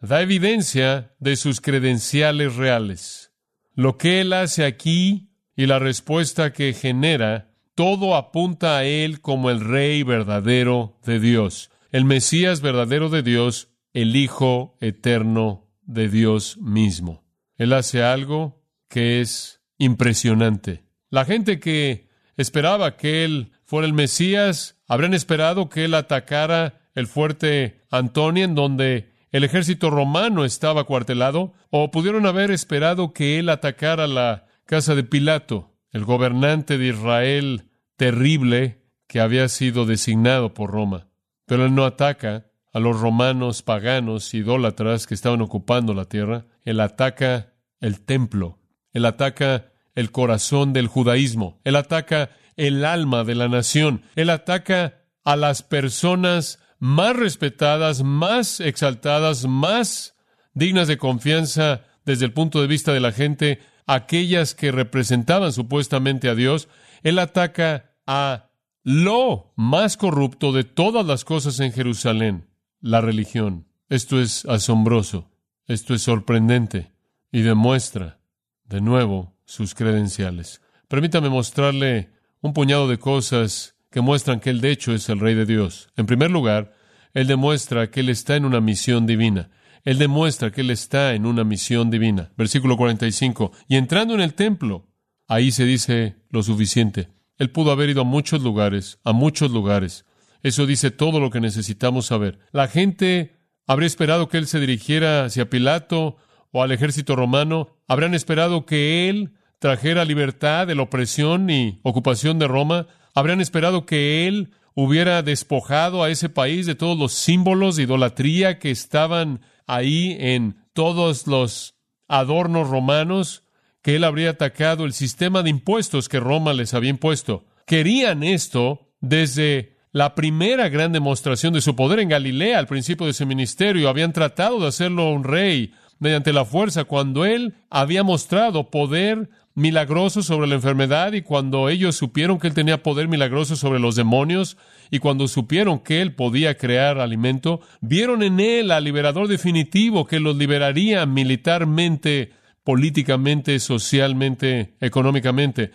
Da 0.00 0.22
evidencia 0.22 1.14
de 1.18 1.36
sus 1.36 1.60
credenciales 1.60 2.56
reales. 2.56 3.32
Lo 3.74 3.98
que 3.98 4.20
él 4.20 4.32
hace 4.32 4.64
aquí 4.64 5.30
y 5.56 5.66
la 5.66 5.78
respuesta 5.78 6.52
que 6.52 6.72
genera, 6.72 7.52
todo 7.74 8.14
apunta 8.16 8.78
a 8.78 8.84
Él 8.84 9.20
como 9.20 9.50
el 9.50 9.60
Rey 9.60 10.02
verdadero 10.02 10.98
de 11.04 11.20
Dios, 11.20 11.70
el 11.92 12.04
Mesías 12.04 12.60
verdadero 12.60 13.10
de 13.10 13.22
Dios, 13.22 13.68
el 13.92 14.16
Hijo 14.16 14.76
eterno 14.80 15.68
de 15.82 16.08
Dios 16.08 16.56
mismo. 16.58 17.24
Él 17.56 17.72
hace 17.72 18.02
algo 18.02 18.62
que 18.88 19.20
es 19.20 19.60
impresionante. 19.76 20.84
La 21.10 21.24
gente 21.24 21.58
que 21.58 22.08
esperaba 22.36 22.96
que 22.96 23.24
Él 23.24 23.52
fuera 23.70 23.86
el 23.86 23.92
Mesías, 23.92 24.82
habrían 24.88 25.14
esperado 25.14 25.68
que 25.68 25.84
Él 25.84 25.94
atacara 25.94 26.80
el 26.96 27.06
fuerte 27.06 27.82
Antonio 27.88 28.44
en 28.44 28.56
donde 28.56 29.12
el 29.30 29.44
ejército 29.44 29.90
romano 29.90 30.44
estaba 30.44 30.82
cuartelado, 30.82 31.52
o 31.70 31.92
pudieron 31.92 32.26
haber 32.26 32.50
esperado 32.50 33.12
que 33.12 33.38
Él 33.38 33.48
atacara 33.48 34.08
la 34.08 34.46
casa 34.66 34.96
de 34.96 35.04
Pilato, 35.04 35.76
el 35.92 36.04
gobernante 36.04 36.78
de 36.78 36.88
Israel 36.88 37.70
terrible 37.96 38.82
que 39.06 39.20
había 39.20 39.48
sido 39.48 39.86
designado 39.86 40.52
por 40.52 40.72
Roma. 40.72 41.06
Pero 41.46 41.64
él 41.64 41.72
no 41.72 41.84
ataca 41.84 42.50
a 42.72 42.80
los 42.80 43.00
romanos 43.00 43.62
paganos, 43.62 44.34
idólatras 44.34 45.06
que 45.06 45.14
estaban 45.14 45.42
ocupando 45.42 45.94
la 45.94 46.06
tierra. 46.06 46.46
Él 46.64 46.80
ataca 46.80 47.54
el 47.78 48.00
templo. 48.00 48.58
Él 48.92 49.04
ataca 49.04 49.70
el 49.94 50.10
corazón 50.10 50.72
del 50.72 50.88
judaísmo. 50.88 51.60
Él 51.62 51.76
ataca 51.76 52.30
el 52.60 52.84
alma 52.84 53.24
de 53.24 53.34
la 53.34 53.48
nación. 53.48 54.02
Él 54.16 54.28
ataca 54.28 55.00
a 55.24 55.34
las 55.34 55.62
personas 55.62 56.58
más 56.78 57.16
respetadas, 57.16 58.02
más 58.02 58.60
exaltadas, 58.60 59.46
más 59.46 60.14
dignas 60.52 60.86
de 60.86 60.98
confianza 60.98 61.84
desde 62.04 62.26
el 62.26 62.34
punto 62.34 62.60
de 62.60 62.66
vista 62.66 62.92
de 62.92 63.00
la 63.00 63.12
gente, 63.12 63.60
aquellas 63.86 64.54
que 64.54 64.72
representaban 64.72 65.52
supuestamente 65.52 66.28
a 66.28 66.34
Dios, 66.34 66.68
Él 67.02 67.18
ataca 67.18 67.96
a 68.06 68.50
lo 68.82 69.52
más 69.56 69.96
corrupto 69.96 70.52
de 70.52 70.64
todas 70.64 71.06
las 71.06 71.24
cosas 71.24 71.60
en 71.60 71.72
Jerusalén, 71.72 72.46
la 72.80 73.00
religión. 73.00 73.68
Esto 73.88 74.20
es 74.20 74.44
asombroso, 74.44 75.30
esto 75.66 75.94
es 75.94 76.02
sorprendente 76.02 76.92
y 77.32 77.40
demuestra, 77.40 78.20
de 78.64 78.80
nuevo, 78.80 79.34
sus 79.44 79.74
credenciales. 79.74 80.60
Permítame 80.88 81.28
mostrarle 81.28 82.10
un 82.42 82.52
puñado 82.52 82.88
de 82.88 82.98
cosas 82.98 83.76
que 83.90 84.00
muestran 84.00 84.40
que 84.40 84.50
Él 84.50 84.60
de 84.60 84.70
hecho 84.70 84.92
es 84.94 85.08
el 85.08 85.20
Rey 85.20 85.34
de 85.34 85.46
Dios. 85.46 85.88
En 85.96 86.06
primer 86.06 86.30
lugar, 86.30 86.74
Él 87.12 87.26
demuestra 87.26 87.90
que 87.90 88.00
Él 88.00 88.08
está 88.08 88.36
en 88.36 88.44
una 88.44 88.60
misión 88.60 89.06
divina. 89.06 89.50
Él 89.84 89.98
demuestra 89.98 90.50
que 90.50 90.60
Él 90.60 90.70
está 90.70 91.14
en 91.14 91.26
una 91.26 91.44
misión 91.44 91.90
divina. 91.90 92.32
Versículo 92.36 92.76
45. 92.76 93.52
Y 93.68 93.76
entrando 93.76 94.14
en 94.14 94.20
el 94.20 94.34
templo, 94.34 94.88
ahí 95.26 95.50
se 95.50 95.64
dice 95.64 96.16
lo 96.30 96.42
suficiente. 96.42 97.08
Él 97.38 97.50
pudo 97.50 97.72
haber 97.72 97.90
ido 97.90 98.02
a 98.02 98.04
muchos 98.04 98.42
lugares, 98.42 98.98
a 99.04 99.12
muchos 99.12 99.50
lugares. 99.50 100.04
Eso 100.42 100.66
dice 100.66 100.90
todo 100.90 101.20
lo 101.20 101.30
que 101.30 101.40
necesitamos 101.40 102.06
saber. 102.06 102.38
La 102.52 102.68
gente 102.68 103.38
habría 103.66 103.86
esperado 103.86 104.28
que 104.28 104.38
Él 104.38 104.46
se 104.46 104.60
dirigiera 104.60 105.24
hacia 105.24 105.50
Pilato 105.50 106.16
o 106.52 106.62
al 106.62 106.72
ejército 106.72 107.16
romano. 107.16 107.76
Habrían 107.88 108.14
esperado 108.14 108.66
que 108.66 109.08
Él 109.08 109.34
trajera 109.60 110.04
libertad 110.04 110.66
de 110.66 110.74
la 110.74 110.82
opresión 110.82 111.48
y 111.50 111.78
ocupación 111.84 112.40
de 112.40 112.48
Roma. 112.48 112.88
Habrían 113.14 113.40
esperado 113.40 113.86
que 113.86 114.26
Él 114.26 114.50
hubiera 114.74 115.22
despojado 115.22 116.02
a 116.02 116.10
ese 116.10 116.28
país 116.28 116.66
de 116.66 116.74
todos 116.74 116.98
los 116.98 117.12
símbolos 117.12 117.76
de 117.76 117.84
idolatría 117.84 118.58
que 118.58 118.70
estaban 118.70 119.40
ahí 119.66 120.16
en 120.18 120.56
todos 120.72 121.26
los 121.26 121.76
adornos 122.08 122.68
romanos, 122.68 123.44
que 123.82 123.96
él 123.96 124.04
habría 124.04 124.30
atacado 124.30 124.84
el 124.84 124.92
sistema 124.92 125.42
de 125.42 125.50
impuestos 125.50 126.08
que 126.08 126.20
Roma 126.20 126.52
les 126.52 126.74
había 126.74 126.90
impuesto. 126.90 127.44
Querían 127.66 128.22
esto 128.22 128.88
desde 129.00 129.76
la 129.92 130.14
primera 130.14 130.68
gran 130.68 130.92
demostración 130.92 131.52
de 131.52 131.60
su 131.60 131.76
poder 131.76 132.00
en 132.00 132.08
Galilea 132.08 132.58
al 132.58 132.66
principio 132.66 133.06
de 133.06 133.12
su 133.12 133.26
ministerio. 133.26 133.88
Habían 133.88 134.12
tratado 134.12 134.60
de 134.60 134.68
hacerlo 134.68 135.10
un 135.10 135.24
rey 135.24 135.72
mediante 135.98 136.32
la 136.32 136.44
fuerza 136.44 136.84
cuando 136.84 137.24
él 137.24 137.54
había 137.68 138.02
mostrado 138.02 138.70
poder 138.70 139.28
milagroso 139.60 140.22
sobre 140.22 140.48
la 140.48 140.56
enfermedad 140.56 141.12
y 141.12 141.22
cuando 141.22 141.68
ellos 141.68 141.94
supieron 141.94 142.38
que 142.38 142.48
él 142.48 142.54
tenía 142.54 142.82
poder 142.82 143.06
milagroso 143.06 143.54
sobre 143.54 143.78
los 143.78 143.94
demonios 143.94 144.56
y 144.90 144.98
cuando 144.98 145.28
supieron 145.28 145.78
que 145.78 146.00
él 146.00 146.14
podía 146.14 146.56
crear 146.56 146.98
alimento, 146.98 147.60
vieron 147.80 148.22
en 148.22 148.40
él 148.40 148.72
al 148.72 148.84
liberador 148.84 149.28
definitivo 149.28 150.06
que 150.06 150.18
los 150.18 150.36
liberaría 150.36 151.06
militarmente, 151.06 152.32
políticamente, 152.64 153.60
socialmente, 153.60 154.74
económicamente. 154.80 155.70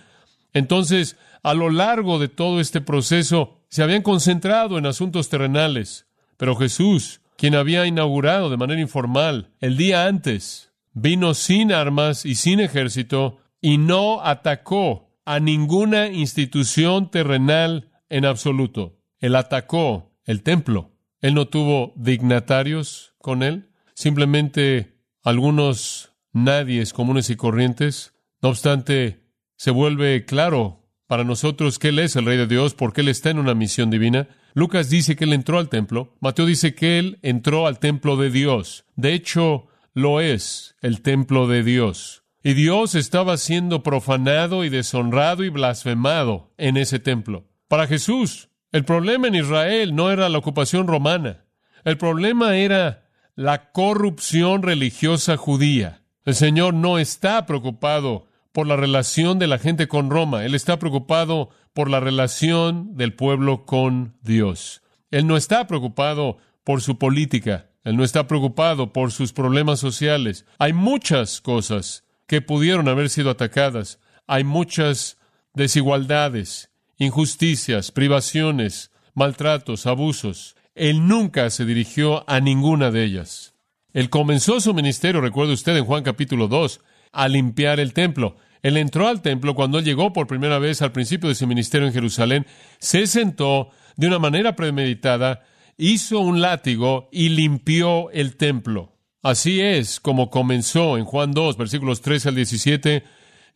Entonces, 0.54 1.18
a 1.44 1.54
lo 1.54 1.70
largo 1.70 2.18
de 2.18 2.28
todo 2.28 2.60
este 2.60 2.82
proceso, 2.82 3.62
se 3.70 3.84
habían 3.84 4.02
concentrado 4.02 4.78
en 4.78 4.86
asuntos 4.86 5.30
terrenales, 5.30 6.08
pero 6.38 6.56
Jesús, 6.56 7.22
quien 7.38 7.56
había 7.56 7.86
inaugurado 7.86 8.50
de 8.50 8.58
manera 8.58 8.82
informal 8.82 9.52
el 9.62 9.78
día 9.78 10.08
antes, 10.08 10.72
vino 10.94 11.34
sin 11.34 11.72
armas 11.72 12.26
y 12.26 12.36
sin 12.36 12.60
ejército 12.62 13.42
y 13.66 13.80
no 13.80 14.22
atacó 14.24 15.10
a 15.26 15.40
ninguna 15.40 16.10
institución 16.10 17.10
terrenal 17.10 17.90
en 18.10 18.24
absoluto. 18.24 19.00
Él 19.20 19.36
atacó 19.36 20.14
el 20.24 20.44
templo. 20.44 20.92
Él 21.20 21.34
no 21.34 21.48
tuvo 21.48 21.92
dignatarios 21.96 23.16
con 23.18 23.42
él, 23.42 23.72
simplemente 23.96 25.00
algunos 25.24 26.12
nadies 26.32 26.94
comunes 26.94 27.32
y 27.32 27.38
corrientes. 27.38 28.14
No 28.40 28.50
obstante, 28.50 29.32
se 29.58 29.72
vuelve 29.72 30.26
claro 30.26 30.88
para 31.08 31.24
nosotros 31.24 31.80
que 31.80 31.88
Él 31.88 31.98
es 31.98 32.16
el 32.16 32.26
Rey 32.26 32.38
de 32.38 32.46
Dios 32.46 32.76
porque 32.76 33.02
Él 33.02 33.08
está 33.08 33.32
en 33.32 33.40
una 33.40 33.56
misión 33.56 33.90
divina. 33.90 34.28
Lucas 34.54 34.92
dice 34.92 35.16
que 35.16 35.24
Él 35.24 35.34
entró 35.34 35.58
al 35.58 35.70
templo. 35.70 36.16
Mateo 36.20 36.46
dice 36.46 36.76
que 36.76 37.00
Él 37.00 37.18
entró 37.24 37.66
al 37.66 37.80
templo 37.80 38.16
de 38.16 38.30
Dios. 38.30 38.86
De 38.96 39.16
hecho, 39.16 39.70
lo 39.96 40.22
es 40.22 40.76
el 40.84 41.02
templo 41.02 41.48
de 41.48 41.64
Dios. 41.64 42.25
Y 42.48 42.54
Dios 42.54 42.94
estaba 42.94 43.38
siendo 43.38 43.82
profanado 43.82 44.64
y 44.64 44.70
deshonrado 44.70 45.44
y 45.44 45.50
blasfemado 45.50 46.54
en 46.60 46.78
ese 46.78 47.00
templo. 47.00 47.48
Para 47.68 47.88
Jesús, 47.88 48.50
el 48.72 48.86
problema 48.86 49.28
en 49.28 49.34
Israel 49.34 49.96
no 49.96 50.12
era 50.12 50.30
la 50.30 50.38
ocupación 50.38 50.86
romana. 50.86 51.46
El 51.86 51.98
problema 51.98 52.56
era 52.56 53.10
la 53.34 53.72
corrupción 53.72 54.62
religiosa 54.62 55.38
judía. 55.38 56.04
El 56.24 56.36
Señor 56.36 56.76
no 56.76 57.00
está 57.00 57.48
preocupado 57.48 58.28
por 58.52 58.68
la 58.68 58.76
relación 58.76 59.40
de 59.40 59.48
la 59.48 59.58
gente 59.58 59.88
con 59.88 60.12
Roma. 60.12 60.46
Él 60.46 60.54
está 60.54 60.78
preocupado 60.78 61.50
por 61.74 61.90
la 61.90 62.00
relación 62.00 62.96
del 62.96 63.16
pueblo 63.16 63.66
con 63.66 64.18
Dios. 64.22 64.84
Él 65.10 65.26
no 65.26 65.36
está 65.36 65.66
preocupado 65.66 66.38
por 66.64 66.84
su 66.84 67.00
política. 67.00 67.72
Él 67.84 67.98
no 67.98 68.04
está 68.04 68.28
preocupado 68.28 68.94
por 68.94 69.12
sus 69.12 69.34
problemas 69.34 69.80
sociales. 69.80 70.46
Hay 70.60 70.74
muchas 70.74 71.42
cosas 71.42 72.05
que 72.28 72.42
pudieron 72.42 72.88
haber 72.88 73.10
sido 73.10 73.30
atacadas. 73.30 74.00
Hay 74.28 74.44
muchas 74.44 75.18
desigualdades 75.54 76.70
injusticias, 76.98 77.92
privaciones, 77.92 78.92
maltratos, 79.14 79.86
abusos. 79.86 80.56
Él 80.76 81.08
nunca 81.08 81.50
se 81.50 81.66
dirigió 81.66 82.30
a 82.30 82.40
ninguna 82.40 82.92
de 82.92 83.04
ellas. 83.04 83.54
Él 83.94 84.10
comenzó 84.10 84.60
su 84.60 84.74
ministerio, 84.74 85.22
recuerde 85.22 85.54
usted 85.54 85.76
en 85.78 85.86
Juan 85.86 86.04
capítulo 86.04 86.48
2, 86.48 86.82
a 87.12 87.28
limpiar 87.28 87.80
el 87.80 87.94
templo. 87.94 88.36
Él 88.62 88.78
entró 88.78 89.08
al 89.08 89.22
templo 89.22 89.56
cuando 89.56 89.80
llegó 89.80 90.12
por 90.12 90.28
primera 90.28 90.60
vez 90.60 90.82
al 90.82 90.92
principio 90.92 91.30
de 91.30 91.36
su 91.36 91.48
ministerio 91.48 91.88
en 91.88 91.94
Jerusalén, 91.94 92.46
se 92.80 93.08
sentó 93.08 93.70
de 93.96 94.08
una 94.08 94.20
manera 94.20 94.56
premeditada, 94.56 95.44
hizo 95.78 96.20
un 96.20 96.42
látigo 96.42 97.08
y 97.12 97.30
limpió 97.30 98.10
el 98.12 98.36
templo. 98.36 98.95
Así 99.26 99.60
es 99.60 100.00
como 100.00 100.30
comenzó 100.30 101.00
en 101.00 101.06
Juan 101.06 101.32
2, 101.32 101.58
versículos 101.58 102.02
13 102.02 102.30
al 102.30 102.36
17, 102.36 103.04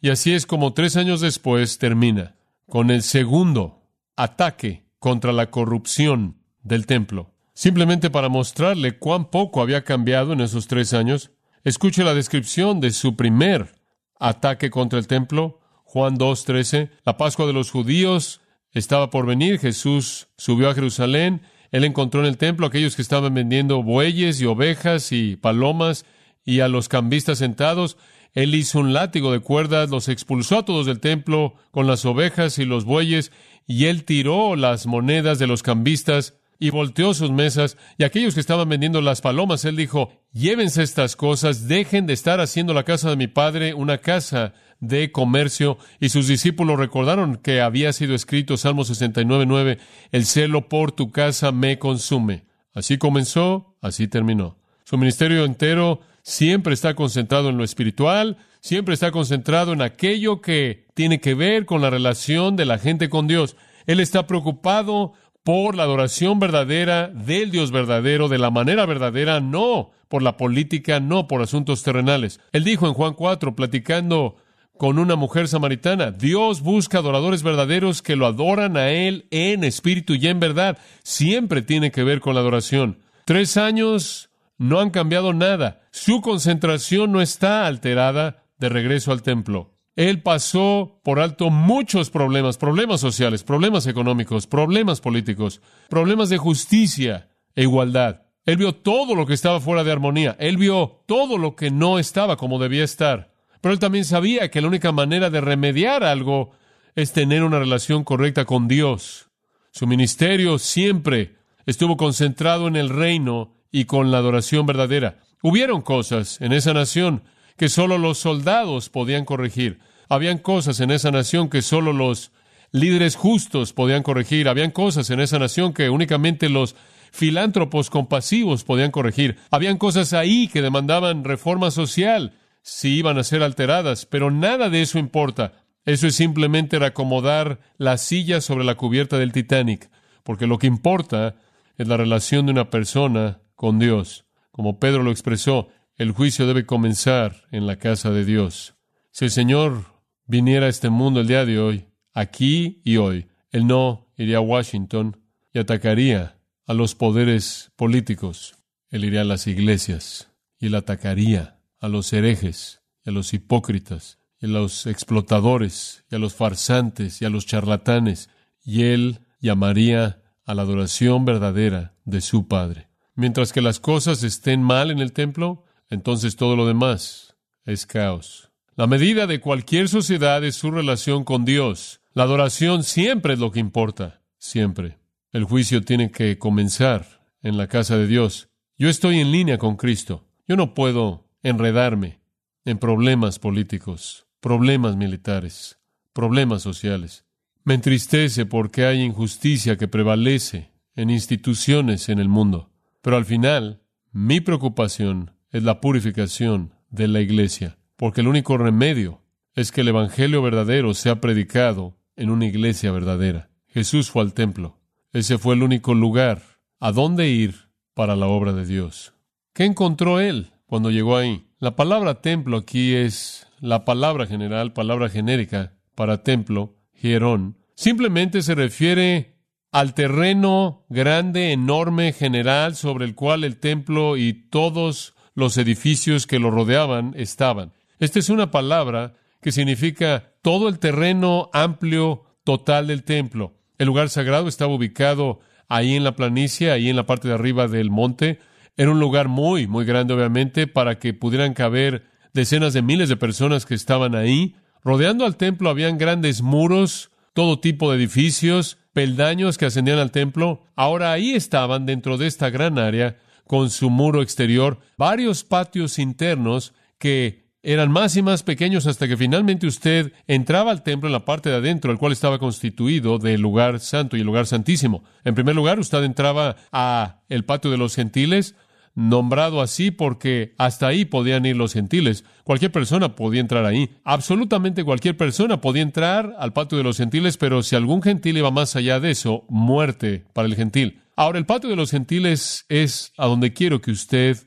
y 0.01 0.09
así 0.09 0.33
es 0.33 0.47
como 0.47 0.73
tres 0.73 0.97
años 0.97 1.21
después 1.21 1.77
termina 1.77 2.35
con 2.67 2.89
el 2.89 3.03
segundo 3.03 3.83
ataque 4.15 4.87
contra 4.97 5.31
la 5.31 5.51
corrupción 5.51 6.41
del 6.63 6.87
templo. 6.87 7.35
Simplemente 7.53 8.09
para 8.09 8.29
mostrarle 8.29 8.97
cuán 8.97 9.29
poco 9.29 9.61
había 9.61 9.83
cambiado 9.83 10.33
en 10.33 10.41
esos 10.41 10.65
tres 10.65 10.91
años, 10.93 11.29
escuche 11.63 12.03
la 12.03 12.15
descripción 12.15 12.79
de 12.79 12.89
su 12.89 13.15
primer 13.15 13.75
ataque 14.19 14.71
contra 14.71 14.97
el 14.97 15.05
templo, 15.05 15.59
Juan 15.83 16.17
2.13. 16.17 16.89
La 17.05 17.15
Pascua 17.15 17.45
de 17.45 17.53
los 17.53 17.69
judíos 17.69 18.41
estaba 18.71 19.11
por 19.11 19.27
venir, 19.27 19.59
Jesús 19.59 20.29
subió 20.35 20.71
a 20.71 20.73
Jerusalén, 20.73 21.43
él 21.71 21.83
encontró 21.83 22.21
en 22.21 22.27
el 22.27 22.37
templo 22.37 22.67
aquellos 22.67 22.95
que 22.95 23.01
estaban 23.01 23.33
vendiendo 23.33 23.83
bueyes 23.83 24.41
y 24.41 24.45
ovejas 24.45 25.11
y 25.11 25.35
palomas 25.35 26.05
y 26.45 26.61
a 26.61 26.67
los 26.67 26.89
cambistas 26.89 27.37
sentados, 27.39 27.97
él 28.33 28.55
hizo 28.55 28.79
un 28.79 28.93
látigo 28.93 29.31
de 29.31 29.39
cuerdas, 29.39 29.89
los 29.89 30.07
expulsó 30.07 30.59
a 30.59 30.65
todos 30.65 30.85
del 30.85 30.99
templo 30.99 31.55
con 31.71 31.87
las 31.87 32.05
ovejas 32.05 32.59
y 32.59 32.65
los 32.65 32.85
bueyes, 32.85 33.31
y 33.67 33.85
él 33.85 34.03
tiró 34.03 34.55
las 34.55 34.87
monedas 34.87 35.39
de 35.39 35.47
los 35.47 35.63
cambistas 35.63 36.38
y 36.59 36.71
volteó 36.71 37.13
sus 37.13 37.31
mesas, 37.31 37.77
y 37.97 38.03
aquellos 38.03 38.33
que 38.33 38.41
estaban 38.41 38.67
vendiendo 38.67 39.01
las 39.01 39.21
palomas, 39.21 39.63
él 39.63 39.77
dijo, 39.77 40.11
llévense 40.33 40.83
estas 40.83 41.15
cosas, 41.15 41.69
dejen 41.69 42.05
de 42.05 42.13
estar 42.13 42.41
haciendo 42.41 42.73
la 42.73 42.83
casa 42.83 43.09
de 43.09 43.15
mi 43.15 43.27
padre 43.27 43.73
una 43.73 43.99
casa 43.99 44.53
de 44.81 45.11
comercio, 45.11 45.77
y 45.99 46.09
sus 46.09 46.27
discípulos 46.27 46.77
recordaron 46.77 47.37
que 47.37 47.61
había 47.61 47.93
sido 47.93 48.13
escrito 48.13 48.57
Salmo 48.57 48.83
69.9, 48.83 49.79
el 50.11 50.25
celo 50.25 50.67
por 50.67 50.91
tu 50.91 51.11
casa 51.11 51.53
me 51.53 51.79
consume. 51.79 52.43
Así 52.73 52.97
comenzó, 52.97 53.77
así 53.81 54.07
terminó. 54.07 54.57
Su 54.83 54.97
ministerio 54.97 55.45
entero 55.45 56.01
siempre 56.23 56.73
está 56.73 56.93
concentrado 56.93 57.49
en 57.49 57.57
lo 57.57 57.63
espiritual, 57.63 58.37
siempre 58.59 58.93
está 58.93 59.11
concentrado 59.11 59.71
en 59.73 59.81
aquello 59.81 60.41
que 60.41 60.87
tiene 60.93 61.19
que 61.21 61.35
ver 61.35 61.65
con 61.65 61.81
la 61.81 61.89
relación 61.89 62.55
de 62.55 62.65
la 62.65 62.77
gente 62.77 63.09
con 63.09 63.27
Dios. 63.27 63.55
Él 63.85 63.99
está 63.99 64.27
preocupado 64.27 65.13
por 65.43 65.75
la 65.75 65.83
adoración 65.83 66.39
verdadera 66.39 67.07
del 67.07 67.51
Dios 67.51 67.71
verdadero, 67.71 68.27
de 68.27 68.37
la 68.37 68.51
manera 68.51 68.85
verdadera, 68.85 69.39
no 69.39 69.91
por 70.07 70.21
la 70.21 70.37
política, 70.37 70.99
no 70.99 71.27
por 71.27 71.41
asuntos 71.41 71.83
terrenales. 71.83 72.39
Él 72.51 72.63
dijo 72.63 72.87
en 72.87 72.93
Juan 72.93 73.13
4, 73.13 73.55
platicando 73.55 74.35
con 74.77 74.97
una 74.97 75.15
mujer 75.15 75.47
samaritana, 75.47 76.11
Dios 76.11 76.61
busca 76.61 76.99
adoradores 76.99 77.43
verdaderos 77.43 78.01
que 78.01 78.15
lo 78.15 78.25
adoran 78.25 78.77
a 78.77 78.89
Él 78.89 79.27
en 79.29 79.63
espíritu 79.63 80.13
y 80.15 80.27
en 80.27 80.39
verdad. 80.39 80.77
Siempre 81.03 81.61
tiene 81.61 81.91
que 81.91 82.03
ver 82.03 82.21
con 82.21 82.33
la 82.33 82.41
adoración. 82.41 82.99
Tres 83.25 83.57
años 83.57 84.29
no 84.57 84.79
han 84.79 84.89
cambiado 84.89 85.33
nada. 85.33 85.81
Su 85.91 86.21
concentración 86.21 87.11
no 87.11 87.21
está 87.21 87.67
alterada 87.67 88.43
de 88.57 88.69
regreso 88.69 89.11
al 89.11 89.21
templo. 89.21 89.73
Él 89.99 90.21
pasó 90.21 91.01
por 91.03 91.19
alto 91.19 91.49
muchos 91.49 92.09
problemas, 92.09 92.57
problemas 92.57 93.01
sociales, 93.01 93.43
problemas 93.43 93.85
económicos, 93.85 94.47
problemas 94.47 95.01
políticos, 95.01 95.59
problemas 95.89 96.29
de 96.29 96.37
justicia 96.37 97.27
e 97.53 97.63
igualdad. 97.63 98.21
Él 98.45 98.55
vio 98.55 98.75
todo 98.75 99.13
lo 99.13 99.25
que 99.25 99.33
estaba 99.33 99.59
fuera 99.59 99.83
de 99.83 99.91
armonía. 99.91 100.37
Él 100.39 100.55
vio 100.55 101.03
todo 101.05 101.37
lo 101.37 101.57
que 101.57 101.69
no 101.69 101.99
estaba 101.99 102.37
como 102.37 102.59
debía 102.59 102.85
estar. 102.85 103.33
Pero 103.59 103.73
él 103.73 103.79
también 103.79 104.05
sabía 104.05 104.49
que 104.49 104.61
la 104.61 104.69
única 104.69 104.93
manera 104.93 105.29
de 105.29 105.41
remediar 105.41 106.05
algo 106.05 106.51
es 106.95 107.11
tener 107.11 107.43
una 107.43 107.59
relación 107.59 108.05
correcta 108.05 108.45
con 108.45 108.69
Dios. 108.69 109.29
Su 109.71 109.85
ministerio 109.85 110.59
siempre 110.59 111.35
estuvo 111.65 111.97
concentrado 111.97 112.69
en 112.69 112.77
el 112.77 112.87
reino 112.87 113.53
y 113.69 113.83
con 113.83 114.11
la 114.11 114.19
adoración 114.19 114.65
verdadera. 114.65 115.19
Hubieron 115.43 115.81
cosas 115.81 116.39
en 116.39 116.53
esa 116.53 116.73
nación 116.73 117.21
que 117.57 117.67
solo 117.67 117.97
los 117.97 118.17
soldados 118.17 118.87
podían 118.87 119.25
corregir. 119.25 119.81
Habían 120.09 120.39
cosas 120.39 120.79
en 120.79 120.89
esa 120.89 121.11
nación 121.11 121.49
que 121.49 121.61
solo 121.61 121.93
los 121.93 122.31
líderes 122.71 123.15
justos 123.15 123.73
podían 123.73 124.03
corregir. 124.03 124.49
Habían 124.49 124.71
cosas 124.71 125.09
en 125.11 125.19
esa 125.19 125.37
nación 125.37 125.71
que 125.71 125.89
únicamente 125.89 126.49
los 126.49 126.75
filántropos 127.11 127.89
compasivos 127.89 128.63
podían 128.63 128.91
corregir. 128.91 129.37
Habían 129.51 129.77
cosas 129.77 130.13
ahí 130.13 130.47
que 130.47 130.63
demandaban 130.63 131.23
reforma 131.23 131.71
social 131.71 132.33
si 132.61 132.97
iban 132.97 133.17
a 133.17 133.23
ser 133.23 133.43
alteradas, 133.43 134.05
pero 134.05 134.31
nada 134.31 134.69
de 134.69 134.81
eso 134.81 134.99
importa. 134.99 135.53
Eso 135.85 136.07
es 136.07 136.15
simplemente 136.15 136.77
acomodar 136.83 137.59
la 137.77 137.97
silla 137.97 138.41
sobre 138.41 138.65
la 138.65 138.75
cubierta 138.75 139.17
del 139.17 139.31
Titanic, 139.31 139.89
porque 140.23 140.47
lo 140.47 140.57
que 140.57 140.67
importa 140.67 141.35
es 141.77 141.87
la 141.87 141.97
relación 141.97 142.45
de 142.45 142.51
una 142.51 142.69
persona 142.69 143.41
con 143.55 143.79
Dios. 143.79 144.25
Como 144.51 144.79
Pedro 144.79 145.03
lo 145.03 145.11
expresó, 145.11 145.69
el 145.95 146.11
juicio 146.11 146.47
debe 146.47 146.65
comenzar 146.65 147.47
en 147.51 147.65
la 147.65 147.77
casa 147.77 148.11
de 148.11 148.25
Dios. 148.25 148.75
Si 149.11 149.25
el 149.25 149.31
Señor 149.31 149.98
viniera 150.29 150.67
a 150.67 150.69
este 150.69 150.91
mundo 150.91 151.19
el 151.19 151.27
día 151.27 151.43
de 151.43 151.59
hoy, 151.59 151.87
aquí 152.13 152.81
y 152.85 152.97
hoy, 152.97 153.27
Él 153.49 153.65
no 153.65 154.07
iría 154.15 154.37
a 154.37 154.41
Washington 154.41 155.17
y 155.51 155.57
atacaría 155.57 156.37
a 156.67 156.73
los 156.75 156.93
poderes 156.93 157.71
políticos. 157.75 158.55
Él 158.91 159.05
iría 159.05 159.21
a 159.21 159.25
las 159.25 159.47
iglesias 159.47 160.29
y 160.59 160.67
él 160.67 160.75
atacaría 160.75 161.59
a 161.79 161.87
los 161.87 162.13
herejes 162.13 162.81
y 163.03 163.09
a 163.09 163.11
los 163.11 163.33
hipócritas 163.33 164.19
y 164.39 164.45
a 164.45 164.49
los 164.49 164.85
explotadores 164.85 166.05
y 166.11 166.15
a 166.15 166.19
los 166.19 166.35
farsantes 166.35 167.21
y 167.21 167.25
a 167.25 167.29
los 167.29 167.47
charlatanes 167.47 168.29
y 168.63 168.83
él 168.83 169.21
llamaría 169.39 170.21
a 170.45 170.53
la 170.53 170.61
adoración 170.61 171.25
verdadera 171.25 171.95
de 172.05 172.21
su 172.21 172.47
Padre. 172.47 172.87
Mientras 173.15 173.51
que 173.51 173.61
las 173.61 173.79
cosas 173.79 174.21
estén 174.21 174.61
mal 174.61 174.91
en 174.91 174.99
el 174.99 175.11
templo, 175.11 175.63
entonces 175.89 176.35
todo 176.35 176.55
lo 176.55 176.67
demás 176.67 177.35
es 177.65 177.87
caos. 177.87 178.48
La 178.79 178.87
medida 178.87 179.27
de 179.27 179.41
cualquier 179.41 179.89
sociedad 179.89 180.41
es 180.45 180.55
su 180.55 180.71
relación 180.71 181.25
con 181.25 181.43
Dios. 181.43 181.99
La 182.13 182.23
adoración 182.23 182.83
siempre 182.83 183.33
es 183.33 183.39
lo 183.39 183.51
que 183.51 183.59
importa, 183.59 184.21
siempre. 184.37 184.99
El 185.33 185.43
juicio 185.43 185.81
tiene 185.81 186.11
que 186.11 186.37
comenzar 186.37 187.05
en 187.41 187.57
la 187.57 187.67
casa 187.67 187.97
de 187.97 188.07
Dios. 188.07 188.47
Yo 188.77 188.87
estoy 188.87 189.19
en 189.19 189.33
línea 189.33 189.57
con 189.57 189.75
Cristo. 189.75 190.29
Yo 190.47 190.55
no 190.55 190.75
puedo 190.75 191.27
enredarme 191.43 192.21
en 192.63 192.77
problemas 192.77 193.37
políticos, 193.37 194.27
problemas 194.39 194.95
militares, 194.95 195.77
problemas 196.13 196.61
sociales. 196.61 197.25
Me 197.65 197.73
entristece 197.73 198.45
porque 198.45 198.85
hay 198.85 199.01
injusticia 199.01 199.75
que 199.75 199.89
prevalece 199.89 200.71
en 200.95 201.09
instituciones 201.09 202.07
en 202.07 202.19
el 202.19 202.29
mundo. 202.29 202.71
Pero 203.01 203.17
al 203.17 203.25
final, 203.25 203.81
mi 204.13 204.39
preocupación 204.39 205.33
es 205.51 205.63
la 205.63 205.81
purificación 205.81 206.75
de 206.89 207.09
la 207.09 207.19
iglesia, 207.19 207.77
porque 207.99 208.21
el 208.21 208.29
único 208.29 208.57
remedio 208.57 209.21
es 209.55 209.73
que 209.73 209.81
el 209.81 209.89
Evangelio 209.89 210.41
verdadero 210.41 210.93
sea 210.93 211.19
predicado 211.19 211.97
en 212.15 212.29
una 212.29 212.45
iglesia 212.45 212.93
verdadera. 212.93 213.49
Jesús 213.67 214.09
fue 214.09 214.21
al 214.21 214.33
templo. 214.33 214.79
Ese 215.11 215.37
fue 215.37 215.55
el 215.55 215.63
único 215.63 215.93
lugar 215.93 216.41
a 216.79 216.93
dónde 216.93 217.27
ir 217.27 217.55
para 217.93 218.15
la 218.15 218.27
obra 218.27 218.53
de 218.53 218.65
Dios. 218.65 219.13
¿Qué 219.53 219.65
encontró 219.65 220.21
él 220.21 220.53
cuando 220.65 220.91
llegó 220.91 221.17
ahí? 221.17 221.49
La 221.59 221.75
palabra 221.75 222.21
templo 222.21 222.55
aquí 222.55 222.95
es 222.95 223.47
la 223.59 223.83
palabra 223.83 224.25
general, 224.25 224.71
palabra 224.71 225.09
genérica 225.09 225.73
para 225.93 226.23
templo, 226.23 226.77
hierón. 227.01 227.57
Simplemente 227.75 228.43
se 228.43 228.55
refiere 228.55 229.35
al 229.73 229.93
terreno 229.93 230.85
grande, 230.87 231.51
enorme, 231.51 232.13
general, 232.13 232.77
sobre 232.77 233.03
el 233.03 233.13
cual 233.13 233.43
el 233.43 233.57
templo 233.57 234.15
y 234.15 234.31
todos 234.31 235.15
los 235.33 235.57
edificios 235.57 236.27
que 236.27 236.39
lo 236.39 236.49
rodeaban 236.49 237.13
estaban. 237.17 237.73
Esta 237.99 238.19
es 238.19 238.29
una 238.29 238.49
palabra 238.49 239.13
que 239.41 239.51
significa 239.51 240.31
todo 240.41 240.69
el 240.69 240.79
terreno 240.79 241.49
amplio 241.51 242.23
total 242.45 242.87
del 242.87 243.03
templo. 243.03 243.55
El 243.77 243.87
lugar 243.87 244.09
sagrado 244.09 244.47
estaba 244.47 244.73
ubicado 244.73 245.41
ahí 245.67 245.95
en 245.95 246.05
la 246.05 246.15
planicie, 246.15 246.71
ahí 246.71 246.89
en 246.89 246.95
la 246.95 247.05
parte 247.05 247.27
de 247.27 247.33
arriba 247.33 247.67
del 247.67 247.91
monte. 247.91 248.39
Era 248.77 248.91
un 248.91 249.01
lugar 249.01 249.27
muy, 249.27 249.67
muy 249.67 249.83
grande, 249.83 250.13
obviamente, 250.13 250.65
para 250.65 250.97
que 250.97 251.13
pudieran 251.13 251.53
caber 251.53 252.05
decenas 252.33 252.73
de 252.73 252.81
miles 252.81 253.09
de 253.09 253.17
personas 253.17 253.65
que 253.65 253.75
estaban 253.75 254.15
ahí. 254.15 254.55
Rodeando 254.81 255.25
al 255.25 255.35
templo 255.35 255.69
habían 255.69 255.97
grandes 255.97 256.41
muros, 256.41 257.11
todo 257.33 257.59
tipo 257.59 257.91
de 257.91 257.97
edificios, 257.97 258.77
peldaños 258.93 259.57
que 259.57 259.65
ascendían 259.65 259.99
al 259.99 260.11
templo. 260.11 260.63
Ahora 260.77 261.11
ahí 261.11 261.33
estaban, 261.33 261.85
dentro 261.85 262.17
de 262.17 262.27
esta 262.27 262.49
gran 262.49 262.79
área, 262.79 263.17
con 263.45 263.69
su 263.69 263.89
muro 263.89 264.21
exterior, 264.21 264.79
varios 264.97 265.43
patios 265.43 265.99
internos 265.99 266.73
que 266.97 267.48
eran 267.61 267.91
más 267.91 268.15
y 268.15 268.21
más 268.21 268.43
pequeños 268.43 268.87
hasta 268.87 269.07
que 269.07 269.17
finalmente 269.17 269.67
usted 269.67 270.13
entraba 270.27 270.71
al 270.71 270.83
templo 270.83 271.09
en 271.09 271.13
la 271.13 271.25
parte 271.25 271.49
de 271.49 271.57
adentro, 271.57 271.91
el 271.91 271.97
cual 271.97 272.13
estaba 272.13 272.39
constituido 272.39 273.19
del 273.19 273.41
lugar 273.41 273.79
santo 273.79 274.15
y 274.15 274.21
el 274.21 274.25
lugar 274.25 274.45
santísimo. 274.45 275.03
En 275.25 275.35
primer 275.35 275.55
lugar, 275.55 275.79
usted 275.79 276.03
entraba 276.03 276.55
a 276.71 277.21
el 277.27 277.43
patio 277.43 277.69
de 277.69 277.77
los 277.77 277.95
gentiles, 277.95 278.55
nombrado 278.95 279.61
así 279.61 279.91
porque 279.91 280.53
hasta 280.57 280.87
ahí 280.87 281.05
podían 281.05 281.45
ir 281.45 281.55
los 281.55 281.73
gentiles. 281.73 282.23
Cualquier 282.43 282.71
persona 282.71 283.15
podía 283.15 283.41
entrar 283.41 283.65
ahí. 283.65 283.89
Absolutamente 284.03 284.83
cualquier 284.83 285.17
persona 285.17 285.61
podía 285.61 285.81
entrar 285.81 286.35
al 286.39 286.53
patio 286.53 286.77
de 286.77 286.83
los 286.83 286.97
gentiles, 286.97 287.37
pero 287.37 287.61
si 287.61 287.75
algún 287.75 288.01
gentil 288.01 288.37
iba 288.37 288.51
más 288.51 288.75
allá 288.75 288.99
de 288.99 289.11
eso, 289.11 289.45
muerte 289.49 290.25
para 290.33 290.47
el 290.47 290.55
gentil. 290.55 291.01
Ahora, 291.15 291.37
el 291.37 291.45
patio 291.45 291.69
de 291.69 291.75
los 291.75 291.91
gentiles 291.91 292.65
es 292.69 293.11
a 293.17 293.25
donde 293.25 293.51
quiero 293.51 293.81
que 293.81 293.91
usted 293.91 294.37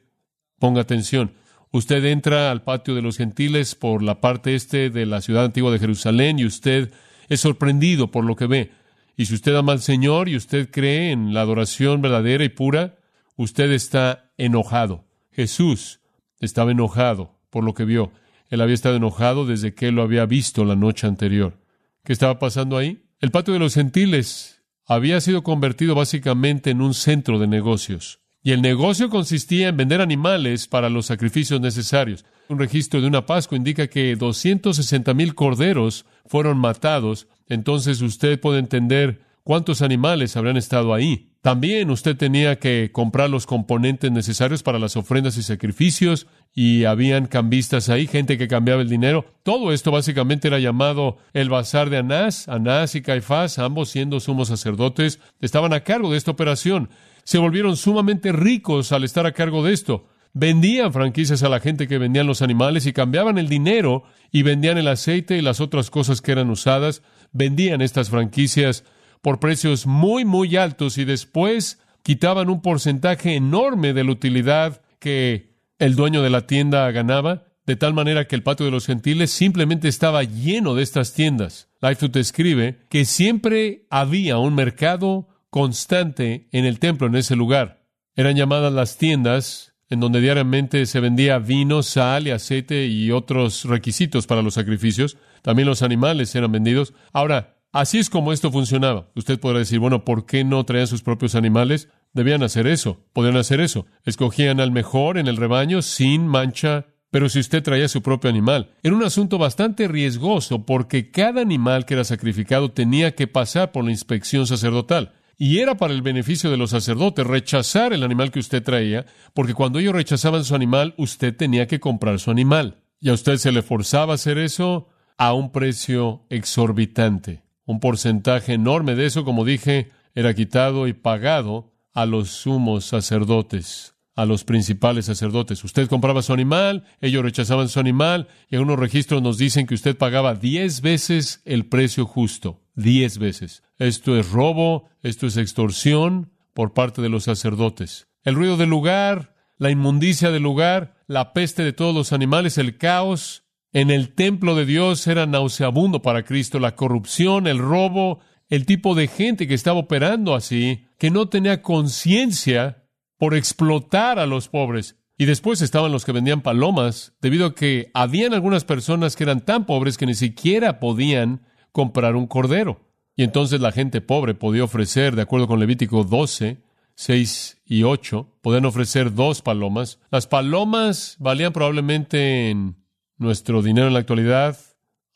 ponga 0.58 0.80
atención. 0.80 1.32
Usted 1.72 2.04
entra 2.04 2.50
al 2.50 2.62
patio 2.62 2.94
de 2.94 3.00
los 3.00 3.16
gentiles 3.16 3.74
por 3.74 4.02
la 4.02 4.20
parte 4.20 4.54
este 4.54 4.90
de 4.90 5.06
la 5.06 5.22
ciudad 5.22 5.46
antigua 5.46 5.72
de 5.72 5.78
Jerusalén 5.78 6.38
y 6.38 6.44
usted 6.44 6.92
es 7.30 7.40
sorprendido 7.40 8.10
por 8.10 8.26
lo 8.26 8.36
que 8.36 8.46
ve. 8.46 8.72
Y 9.16 9.24
si 9.24 9.34
usted 9.34 9.56
ama 9.56 9.72
al 9.72 9.80
Señor 9.80 10.28
y 10.28 10.36
usted 10.36 10.70
cree 10.70 11.12
en 11.12 11.32
la 11.32 11.40
adoración 11.40 12.02
verdadera 12.02 12.44
y 12.44 12.50
pura, 12.50 12.96
usted 13.36 13.72
está 13.72 14.30
enojado. 14.36 15.06
Jesús 15.30 16.00
estaba 16.40 16.72
enojado 16.72 17.38
por 17.48 17.64
lo 17.64 17.72
que 17.72 17.86
vio. 17.86 18.12
Él 18.50 18.60
había 18.60 18.74
estado 18.74 18.96
enojado 18.96 19.46
desde 19.46 19.74
que 19.74 19.92
lo 19.92 20.02
había 20.02 20.26
visto 20.26 20.66
la 20.66 20.76
noche 20.76 21.06
anterior. 21.06 21.58
¿Qué 22.04 22.12
estaba 22.12 22.38
pasando 22.38 22.76
ahí? 22.76 23.06
El 23.18 23.30
patio 23.30 23.54
de 23.54 23.60
los 23.60 23.72
gentiles 23.72 24.62
había 24.84 25.22
sido 25.22 25.42
convertido 25.42 25.94
básicamente 25.94 26.68
en 26.70 26.82
un 26.82 26.92
centro 26.92 27.38
de 27.38 27.46
negocios. 27.46 28.21
Y 28.42 28.52
el 28.52 28.60
negocio 28.60 29.08
consistía 29.08 29.68
en 29.68 29.76
vender 29.76 30.00
animales 30.00 30.66
para 30.66 30.90
los 30.90 31.06
sacrificios 31.06 31.60
necesarios. 31.60 32.24
Un 32.48 32.58
registro 32.58 33.00
de 33.00 33.06
una 33.06 33.24
Pascua 33.24 33.56
indica 33.56 33.86
que 33.86 34.16
260 34.16 35.14
mil 35.14 35.34
corderos 35.34 36.06
fueron 36.26 36.58
matados. 36.58 37.28
Entonces 37.48 38.02
usted 38.02 38.40
puede 38.40 38.58
entender 38.58 39.20
cuántos 39.44 39.80
animales 39.80 40.36
habrán 40.36 40.56
estado 40.56 40.92
ahí. 40.92 41.28
También 41.40 41.90
usted 41.90 42.16
tenía 42.16 42.60
que 42.60 42.90
comprar 42.92 43.28
los 43.28 43.46
componentes 43.46 44.12
necesarios 44.12 44.62
para 44.62 44.78
las 44.78 44.96
ofrendas 44.96 45.36
y 45.36 45.42
sacrificios, 45.42 46.28
y 46.54 46.84
habían 46.84 47.26
cambistas 47.26 47.88
ahí, 47.88 48.06
gente 48.06 48.38
que 48.38 48.46
cambiaba 48.46 48.82
el 48.82 48.88
dinero. 48.88 49.24
Todo 49.42 49.72
esto 49.72 49.90
básicamente 49.90 50.46
era 50.46 50.60
llamado 50.60 51.16
el 51.32 51.48
bazar 51.48 51.90
de 51.90 51.98
Anás. 51.98 52.48
Anás 52.48 52.94
y 52.94 53.02
Caifás, 53.02 53.58
ambos 53.58 53.88
siendo 53.88 54.20
sumos 54.20 54.48
sacerdotes, 54.48 55.18
estaban 55.40 55.72
a 55.72 55.80
cargo 55.80 56.12
de 56.12 56.18
esta 56.18 56.30
operación. 56.30 56.90
Se 57.24 57.38
volvieron 57.38 57.76
sumamente 57.76 58.32
ricos 58.32 58.92
al 58.92 59.04
estar 59.04 59.26
a 59.26 59.32
cargo 59.32 59.64
de 59.64 59.72
esto. 59.72 60.08
Vendían 60.34 60.92
franquicias 60.92 61.42
a 61.42 61.48
la 61.48 61.60
gente 61.60 61.86
que 61.86 61.98
vendían 61.98 62.26
los 62.26 62.40
animales 62.42 62.86
y 62.86 62.92
cambiaban 62.92 63.36
el 63.36 63.48
dinero 63.48 64.04
y 64.30 64.42
vendían 64.42 64.78
el 64.78 64.88
aceite 64.88 65.36
y 65.36 65.42
las 65.42 65.60
otras 65.60 65.90
cosas 65.90 66.22
que 66.22 66.32
eran 66.32 66.50
usadas. 66.50 67.02
Vendían 67.32 67.82
estas 67.82 68.08
franquicias 68.08 68.84
por 69.20 69.40
precios 69.40 69.86
muy, 69.86 70.24
muy 70.24 70.56
altos 70.56 70.98
y 70.98 71.04
después 71.04 71.80
quitaban 72.02 72.48
un 72.48 72.62
porcentaje 72.62 73.36
enorme 73.36 73.92
de 73.92 74.04
la 74.04 74.12
utilidad 74.12 74.82
que 74.98 75.52
el 75.78 75.94
dueño 75.96 76.22
de 76.22 76.30
la 76.30 76.46
tienda 76.46 76.90
ganaba, 76.90 77.44
de 77.66 77.76
tal 77.76 77.94
manera 77.94 78.26
que 78.26 78.34
el 78.34 78.42
patio 78.42 78.66
de 78.66 78.72
los 78.72 78.86
gentiles 78.86 79.30
simplemente 79.30 79.88
estaba 79.88 80.24
lleno 80.24 80.74
de 80.74 80.82
estas 80.82 81.12
tiendas. 81.12 81.68
Lightfoot 81.80 82.16
escribe 82.16 82.80
que 82.88 83.04
siempre 83.04 83.86
había 83.90 84.38
un 84.38 84.54
mercado 84.54 85.28
constante 85.52 86.48
en 86.50 86.64
el 86.64 86.78
templo, 86.78 87.06
en 87.06 87.14
ese 87.14 87.36
lugar. 87.36 87.84
Eran 88.16 88.36
llamadas 88.36 88.72
las 88.72 88.96
tiendas 88.96 89.74
en 89.90 90.00
donde 90.00 90.22
diariamente 90.22 90.86
se 90.86 90.98
vendía 90.98 91.38
vino, 91.38 91.82
sal 91.82 92.26
y 92.26 92.30
aceite 92.30 92.86
y 92.86 93.10
otros 93.10 93.66
requisitos 93.66 94.26
para 94.26 94.40
los 94.40 94.54
sacrificios. 94.54 95.18
También 95.42 95.68
los 95.68 95.82
animales 95.82 96.34
eran 96.34 96.52
vendidos. 96.52 96.94
Ahora, 97.12 97.58
Así 97.74 97.98
es 97.98 98.10
como 98.10 98.34
esto 98.34 98.52
funcionaba. 98.52 99.08
Usted 99.14 99.40
podrá 99.40 99.60
decir, 99.60 99.78
bueno, 99.78 100.04
¿por 100.04 100.26
qué 100.26 100.44
no 100.44 100.62
traían 100.66 100.86
sus 100.86 101.00
propios 101.00 101.34
animales? 101.34 101.88
Debían 102.12 102.42
hacer 102.42 102.66
eso, 102.66 103.00
podían 103.14 103.38
hacer 103.38 103.62
eso. 103.62 103.86
Escogían 104.04 104.60
al 104.60 104.72
mejor 104.72 105.16
en 105.16 105.26
el 105.26 105.38
rebaño 105.38 105.80
sin 105.80 106.26
mancha, 106.26 106.84
pero 107.10 107.30
si 107.30 107.38
usted 107.40 107.62
traía 107.62 107.88
su 107.88 108.02
propio 108.02 108.28
animal, 108.28 108.74
era 108.82 108.94
un 108.94 109.02
asunto 109.02 109.38
bastante 109.38 109.88
riesgoso 109.88 110.66
porque 110.66 111.10
cada 111.10 111.40
animal 111.40 111.86
que 111.86 111.94
era 111.94 112.04
sacrificado 112.04 112.70
tenía 112.72 113.14
que 113.14 113.26
pasar 113.26 113.72
por 113.72 113.86
la 113.86 113.90
inspección 113.90 114.46
sacerdotal. 114.46 115.14
Y 115.44 115.58
era 115.58 115.76
para 115.76 115.92
el 115.92 116.02
beneficio 116.02 116.52
de 116.52 116.56
los 116.56 116.70
sacerdotes 116.70 117.26
rechazar 117.26 117.92
el 117.92 118.04
animal 118.04 118.30
que 118.30 118.38
usted 118.38 118.62
traía, 118.62 119.06
porque 119.34 119.54
cuando 119.54 119.80
ellos 119.80 119.92
rechazaban 119.92 120.44
su 120.44 120.54
animal, 120.54 120.94
usted 120.98 121.36
tenía 121.36 121.66
que 121.66 121.80
comprar 121.80 122.20
su 122.20 122.30
animal. 122.30 122.84
Y 123.00 123.08
a 123.08 123.14
usted 123.14 123.38
se 123.38 123.50
le 123.50 123.62
forzaba 123.62 124.12
a 124.12 124.14
hacer 124.14 124.38
eso 124.38 124.86
a 125.18 125.34
un 125.34 125.50
precio 125.50 126.26
exorbitante. 126.30 127.42
Un 127.64 127.80
porcentaje 127.80 128.52
enorme 128.52 128.94
de 128.94 129.06
eso, 129.06 129.24
como 129.24 129.44
dije, 129.44 129.90
era 130.14 130.32
quitado 130.32 130.86
y 130.86 130.92
pagado 130.92 131.72
a 131.92 132.06
los 132.06 132.30
sumos 132.30 132.84
sacerdotes, 132.84 133.91
a 134.14 134.24
los 134.26 134.44
principales 134.44 135.06
sacerdotes. 135.06 135.64
Usted 135.64 135.88
compraba 135.88 136.22
su 136.22 136.32
animal, 136.32 136.84
ellos 137.00 137.22
rechazaban 137.22 137.68
su 137.68 137.80
animal, 137.80 138.28
y 138.48 138.56
algunos 138.56 138.78
registros 138.78 139.22
nos 139.22 139.38
dicen 139.38 139.66
que 139.66 139.74
usted 139.74 139.96
pagaba 139.96 140.34
diez 140.34 140.80
veces 140.80 141.40
el 141.44 141.66
precio 141.66 142.04
justo. 142.04 142.60
Diez 142.74 143.18
veces. 143.18 143.62
Esto 143.78 144.16
es 144.18 144.30
robo, 144.30 144.88
esto 145.02 145.26
es 145.26 145.36
extorsión 145.36 146.32
por 146.54 146.72
parte 146.72 147.02
de 147.02 147.08
los 147.08 147.24
sacerdotes. 147.24 148.08
El 148.22 148.34
ruido 148.34 148.56
del 148.56 148.70
lugar, 148.70 149.34
la 149.58 149.70
inmundicia 149.70 150.30
del 150.30 150.42
lugar, 150.42 150.94
la 151.06 151.32
peste 151.32 151.64
de 151.64 151.72
todos 151.72 151.94
los 151.94 152.12
animales, 152.12 152.58
el 152.58 152.78
caos 152.78 153.44
en 153.72 153.90
el 153.90 154.14
templo 154.14 154.54
de 154.54 154.66
Dios 154.66 155.06
era 155.06 155.26
nauseabundo 155.26 156.02
para 156.02 156.24
Cristo, 156.24 156.58
la 156.58 156.76
corrupción, 156.76 157.46
el 157.46 157.58
robo, 157.58 158.20
el 158.48 158.66
tipo 158.66 158.94
de 158.94 159.08
gente 159.08 159.48
que 159.48 159.54
estaba 159.54 159.78
operando 159.78 160.34
así, 160.34 160.84
que 160.98 161.10
no 161.10 161.28
tenía 161.28 161.62
conciencia 161.62 162.81
por 163.22 163.36
explotar 163.36 164.18
a 164.18 164.26
los 164.26 164.48
pobres. 164.48 164.96
Y 165.16 165.26
después 165.26 165.62
estaban 165.62 165.92
los 165.92 166.04
que 166.04 166.10
vendían 166.10 166.40
palomas, 166.40 167.14
debido 167.20 167.46
a 167.46 167.54
que 167.54 167.88
habían 167.94 168.34
algunas 168.34 168.64
personas 168.64 169.14
que 169.14 169.22
eran 169.22 169.42
tan 169.42 169.64
pobres 169.64 169.96
que 169.96 170.06
ni 170.06 170.14
siquiera 170.16 170.80
podían 170.80 171.46
comprar 171.70 172.16
un 172.16 172.26
cordero. 172.26 172.80
Y 173.14 173.22
entonces 173.22 173.60
la 173.60 173.70
gente 173.70 174.00
pobre 174.00 174.34
podía 174.34 174.64
ofrecer, 174.64 175.14
de 175.14 175.22
acuerdo 175.22 175.46
con 175.46 175.60
Levítico 175.60 176.02
12, 176.02 176.64
6 176.96 177.62
y 177.64 177.84
8, 177.84 178.38
podían 178.40 178.64
ofrecer 178.64 179.14
dos 179.14 179.40
palomas. 179.40 180.00
Las 180.10 180.26
palomas 180.26 181.14
valían 181.20 181.52
probablemente 181.52 182.50
en 182.50 182.74
nuestro 183.18 183.62
dinero 183.62 183.86
en 183.86 183.92
la 183.92 184.00
actualidad 184.00 184.58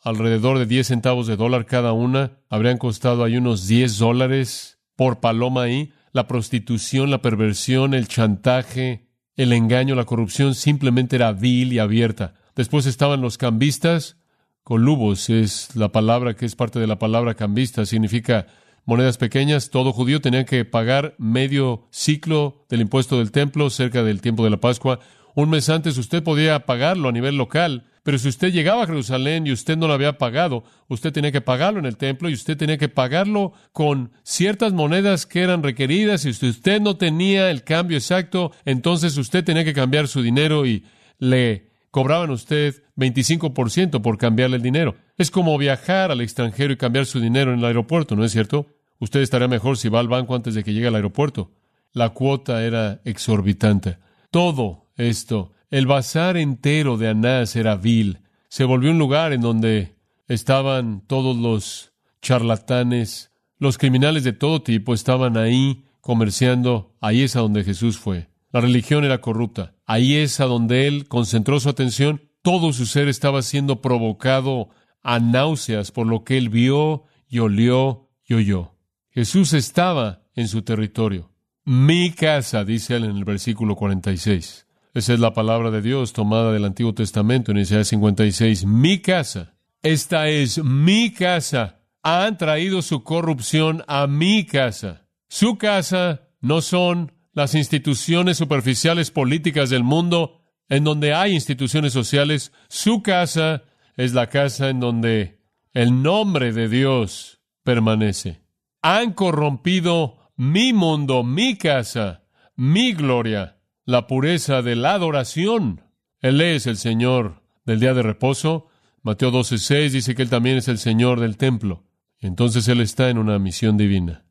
alrededor 0.01 0.61
de 0.61 0.66
10 0.66 0.87
centavos 0.87 1.27
de 1.27 1.35
dólar 1.35 1.66
cada 1.66 1.92
una. 1.92 2.38
Habrían 2.51 2.79
costado 2.79 3.25
ahí 3.25 3.37
unos 3.37 3.66
10 3.66 3.99
dólares 3.99 4.79
por 4.95 5.19
paloma 5.19 5.62
ahí. 5.62 5.92
La 6.17 6.27
prostitución, 6.27 7.11
la 7.11 7.21
perversión, 7.21 7.93
el 7.93 8.09
chantaje, 8.09 9.11
el 9.37 9.53
engaño, 9.53 9.95
la 9.95 10.07
corrupción 10.07 10.55
simplemente 10.55 11.17
era 11.17 11.33
vil 11.33 11.75
y 11.75 11.79
abierta. 11.79 12.33
Después 12.55 12.87
estaban 12.87 13.21
los 13.21 13.37
cambistas. 13.37 14.17
Colubos 14.63 15.29
es 15.29 15.77
la 15.77 15.93
palabra 15.93 16.35
que 16.35 16.47
es 16.47 16.57
parte 16.57 16.79
de 16.79 16.87
la 16.87 16.99
palabra 16.99 17.35
cambista. 17.35 17.85
Significa 17.85 18.47
monedas 18.87 19.19
pequeñas. 19.19 19.69
Todo 19.69 19.93
judío 19.93 20.23
tenía 20.23 20.47
que 20.47 20.65
pagar 20.65 21.15
medio 21.19 21.87
ciclo 21.91 22.65
del 22.71 22.81
impuesto 22.81 23.19
del 23.19 23.31
templo 23.31 23.69
cerca 23.69 24.03
del 24.03 24.23
tiempo 24.23 24.43
de 24.43 24.49
la 24.49 24.57
Pascua. 24.59 25.01
Un 25.35 25.51
mes 25.51 25.69
antes 25.69 25.99
usted 25.99 26.23
podía 26.23 26.65
pagarlo 26.65 27.11
a 27.11 27.13
nivel 27.13 27.37
local 27.37 27.85
pero 28.07 28.21
si 28.21 28.29
usted 28.29 28.53
llegaba 28.53 28.85
a 28.85 28.87
Jerusalén 28.87 29.49
y 29.49 29.53
usted 29.53 29.77
no 29.77 29.88
lo 29.88 29.92
había 29.92 30.16
pagado, 30.16 30.62
usted 30.87 31.12
tenía 31.12 31.33
que 31.33 31.40
pagarlo 31.40 31.81
en 31.81 31.87
el 31.87 31.97
templo 31.97 32.31
y 32.31 32.35
usted 32.35 32.57
tenía 32.57 32.79
que 32.79 32.88
pagarlo 32.88 33.53
con 33.73 34.12
ciertas 34.23 34.73
monedas 34.73 35.27
que 35.27 35.40
eran 35.40 35.64
requeridas. 35.64 36.25
Y 36.25 36.33
si 36.33 36.51
usted 36.51 36.81
no 36.81 36.97
tenía 36.97 37.51
el 37.51 37.64
cambio 37.64 37.99
exacto, 37.99 38.53
entonces 38.64 39.16
usted 39.16 39.42
tenía 39.42 39.64
que 39.64 39.73
cambiar 39.73 40.07
su 40.07 40.23
dinero 40.23 40.66
y 40.66 40.85
le 41.19 41.73
cobraban 41.90 42.31
a 42.31 42.35
usted 42.35 42.81
25% 42.97 44.01
por 44.01 44.19
cambiarle 44.19 44.59
el 44.59 44.62
dinero. 44.62 44.95
Es 45.19 45.33
como 45.33 45.59
viajar 45.59 46.12
al 46.12 46.21
extranjero 46.21 46.73
y 46.73 46.77
cambiar 46.77 47.07
su 47.07 47.19
dinero 47.19 47.53
en 47.53 47.59
el 47.59 47.64
aeropuerto, 47.64 48.14
¿no 48.14 48.25
es 48.25 48.31
cierto? 48.31 48.69
Usted 49.01 49.21
estaría 49.21 49.49
mejor 49.49 49.79
si 49.79 49.88
va 49.88 49.99
al 49.99 50.07
banco 50.07 50.37
antes 50.37 50.55
de 50.55 50.62
que 50.62 50.73
llegue 50.73 50.87
al 50.87 50.95
aeropuerto. 50.95 51.51
La 51.92 52.11
cuota 52.11 52.62
era 52.62 53.01
exorbitante. 53.05 53.99
Todo 54.31 54.87
esto 54.97 55.56
el 55.71 55.87
bazar 55.87 56.37
entero 56.37 56.97
de 56.97 57.09
Anás 57.09 57.57
era 57.57 57.77
vil. 57.77 58.21
Se 58.49 58.65
volvió 58.65 58.91
un 58.91 58.99
lugar 58.99 59.33
en 59.33 59.41
donde 59.41 59.97
estaban 60.29 61.03
todos 61.07 61.37
los 61.37 61.93
charlatanes, 62.23 63.33
los 63.59 63.79
criminales 63.79 64.25
de 64.25 64.33
todo 64.33 64.63
tipo 64.63 64.93
estaban 64.93 65.37
ahí 65.37 65.85
comerciando. 66.01 66.95
Ahí 67.01 67.23
es 67.23 67.37
a 67.37 67.41
donde 67.41 67.65
Jesús 67.65 67.99
fue. 67.99 68.29
La 68.53 68.61
religión 68.61 69.05
era 69.05 69.21
corrupta. 69.21 69.75
Ahí 69.87 70.17
es 70.17 70.41
a 70.41 70.45
donde 70.45 70.87
él 70.87 71.09
concentró 71.09 71.59
su 71.59 71.69
atención. 71.69 72.23
Todo 72.43 72.73
su 72.73 72.87
ser 72.87 73.09
estaba 73.09 73.43
siendo 73.43 73.81
provocado 73.81 74.69
a 75.03 75.21
náuseas 75.21 75.91
por 75.91 76.07
lo 76.07 76.23
que 76.25 76.37
él 76.37 76.49
vio 76.49 77.05
y 77.29 77.39
olió 77.39 78.11
y 78.25 78.35
oyó. 78.35 78.75
Jesús 79.11 79.53
estaba 79.53 80.23
en 80.35 80.49
su 80.49 80.63
territorio. 80.63 81.33
Mi 81.65 82.13
casa, 82.13 82.65
dice 82.65 82.97
él 82.97 83.05
en 83.05 83.17
el 83.17 83.25
versículo 83.25 83.75
46. 83.75 84.66
Esa 84.97 85.13
es 85.13 85.21
la 85.21 85.35
palabra 85.35 85.71
de 85.71 85.83
Dios 85.83 86.15
tomada 86.15 86.53
del 86.53 86.65
Antiguo 86.65 86.95
Testamento 86.95 87.53
en 87.53 87.59
Isaías 87.59 87.89
56. 87.89 88.65
Mi 88.65 89.01
casa, 89.01 89.55
esta 89.83 90.29
es 90.29 90.65
mi 90.65 91.13
casa. 91.13 91.83
Han 92.03 92.39
traído 92.39 92.81
su 92.81 93.05
corrupción 93.05 93.85
a 93.89 94.07
mi 94.07 94.47
casa. 94.47 95.07
Su 95.29 95.59
casa 95.59 96.31
no 96.41 96.63
son 96.63 97.13
las 97.35 97.55
instituciones 97.55 98.39
superficiales 98.39 99.11
políticas 99.11 99.69
del 99.69 99.85
mundo 99.85 100.41
en 100.71 100.85
donde 100.85 101.13
hay 101.13 101.35
instituciones 101.35 101.93
sociales. 101.93 102.53
Su 102.71 103.03
casa 103.03 103.65
es 103.99 104.15
la 104.15 104.31
casa 104.31 104.71
en 104.71 104.81
donde 104.81 105.43
el 105.75 106.03
nombre 106.03 106.55
de 106.55 106.71
Dios 106.71 107.43
permanece. 107.65 108.41
Han 108.81 109.13
corrompido 109.13 110.33
mi 110.37 110.73
mundo, 110.73 111.23
mi 111.23 111.59
casa, 111.59 112.23
mi 112.57 112.95
gloria 112.95 113.56
la 113.87 114.09
pureza 114.09 114.62
de 114.62 114.75
la 114.75 114.94
adoración. 114.94 115.83
Él 116.20 116.40
es 116.40 116.66
el 116.66 116.77
Señor 116.77 117.42
del 117.64 117.79
día 117.79 117.94
de 117.94 118.03
reposo. 118.03 118.66
Mateo 119.03 119.31
12:6 119.31 119.92
dice 119.92 120.16
que 120.16 120.22
Él 120.22 120.29
también 120.29 120.57
es 120.57 120.66
el 120.66 120.79
Señor 120.79 121.20
del 121.20 121.37
templo. 121.37 121.85
Entonces 122.18 122.66
Él 122.66 122.81
está 122.81 123.09
en 123.11 123.18
una 123.18 123.38
misión 123.38 123.77
divina. 123.77 124.25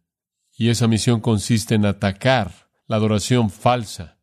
Y 0.58 0.70
esa 0.70 0.88
misión 0.88 1.22
consiste 1.22 1.76
en 1.76 1.86
atacar 1.86 2.70
la 2.86 2.98
adoración 2.98 3.50
falsa 3.50 4.18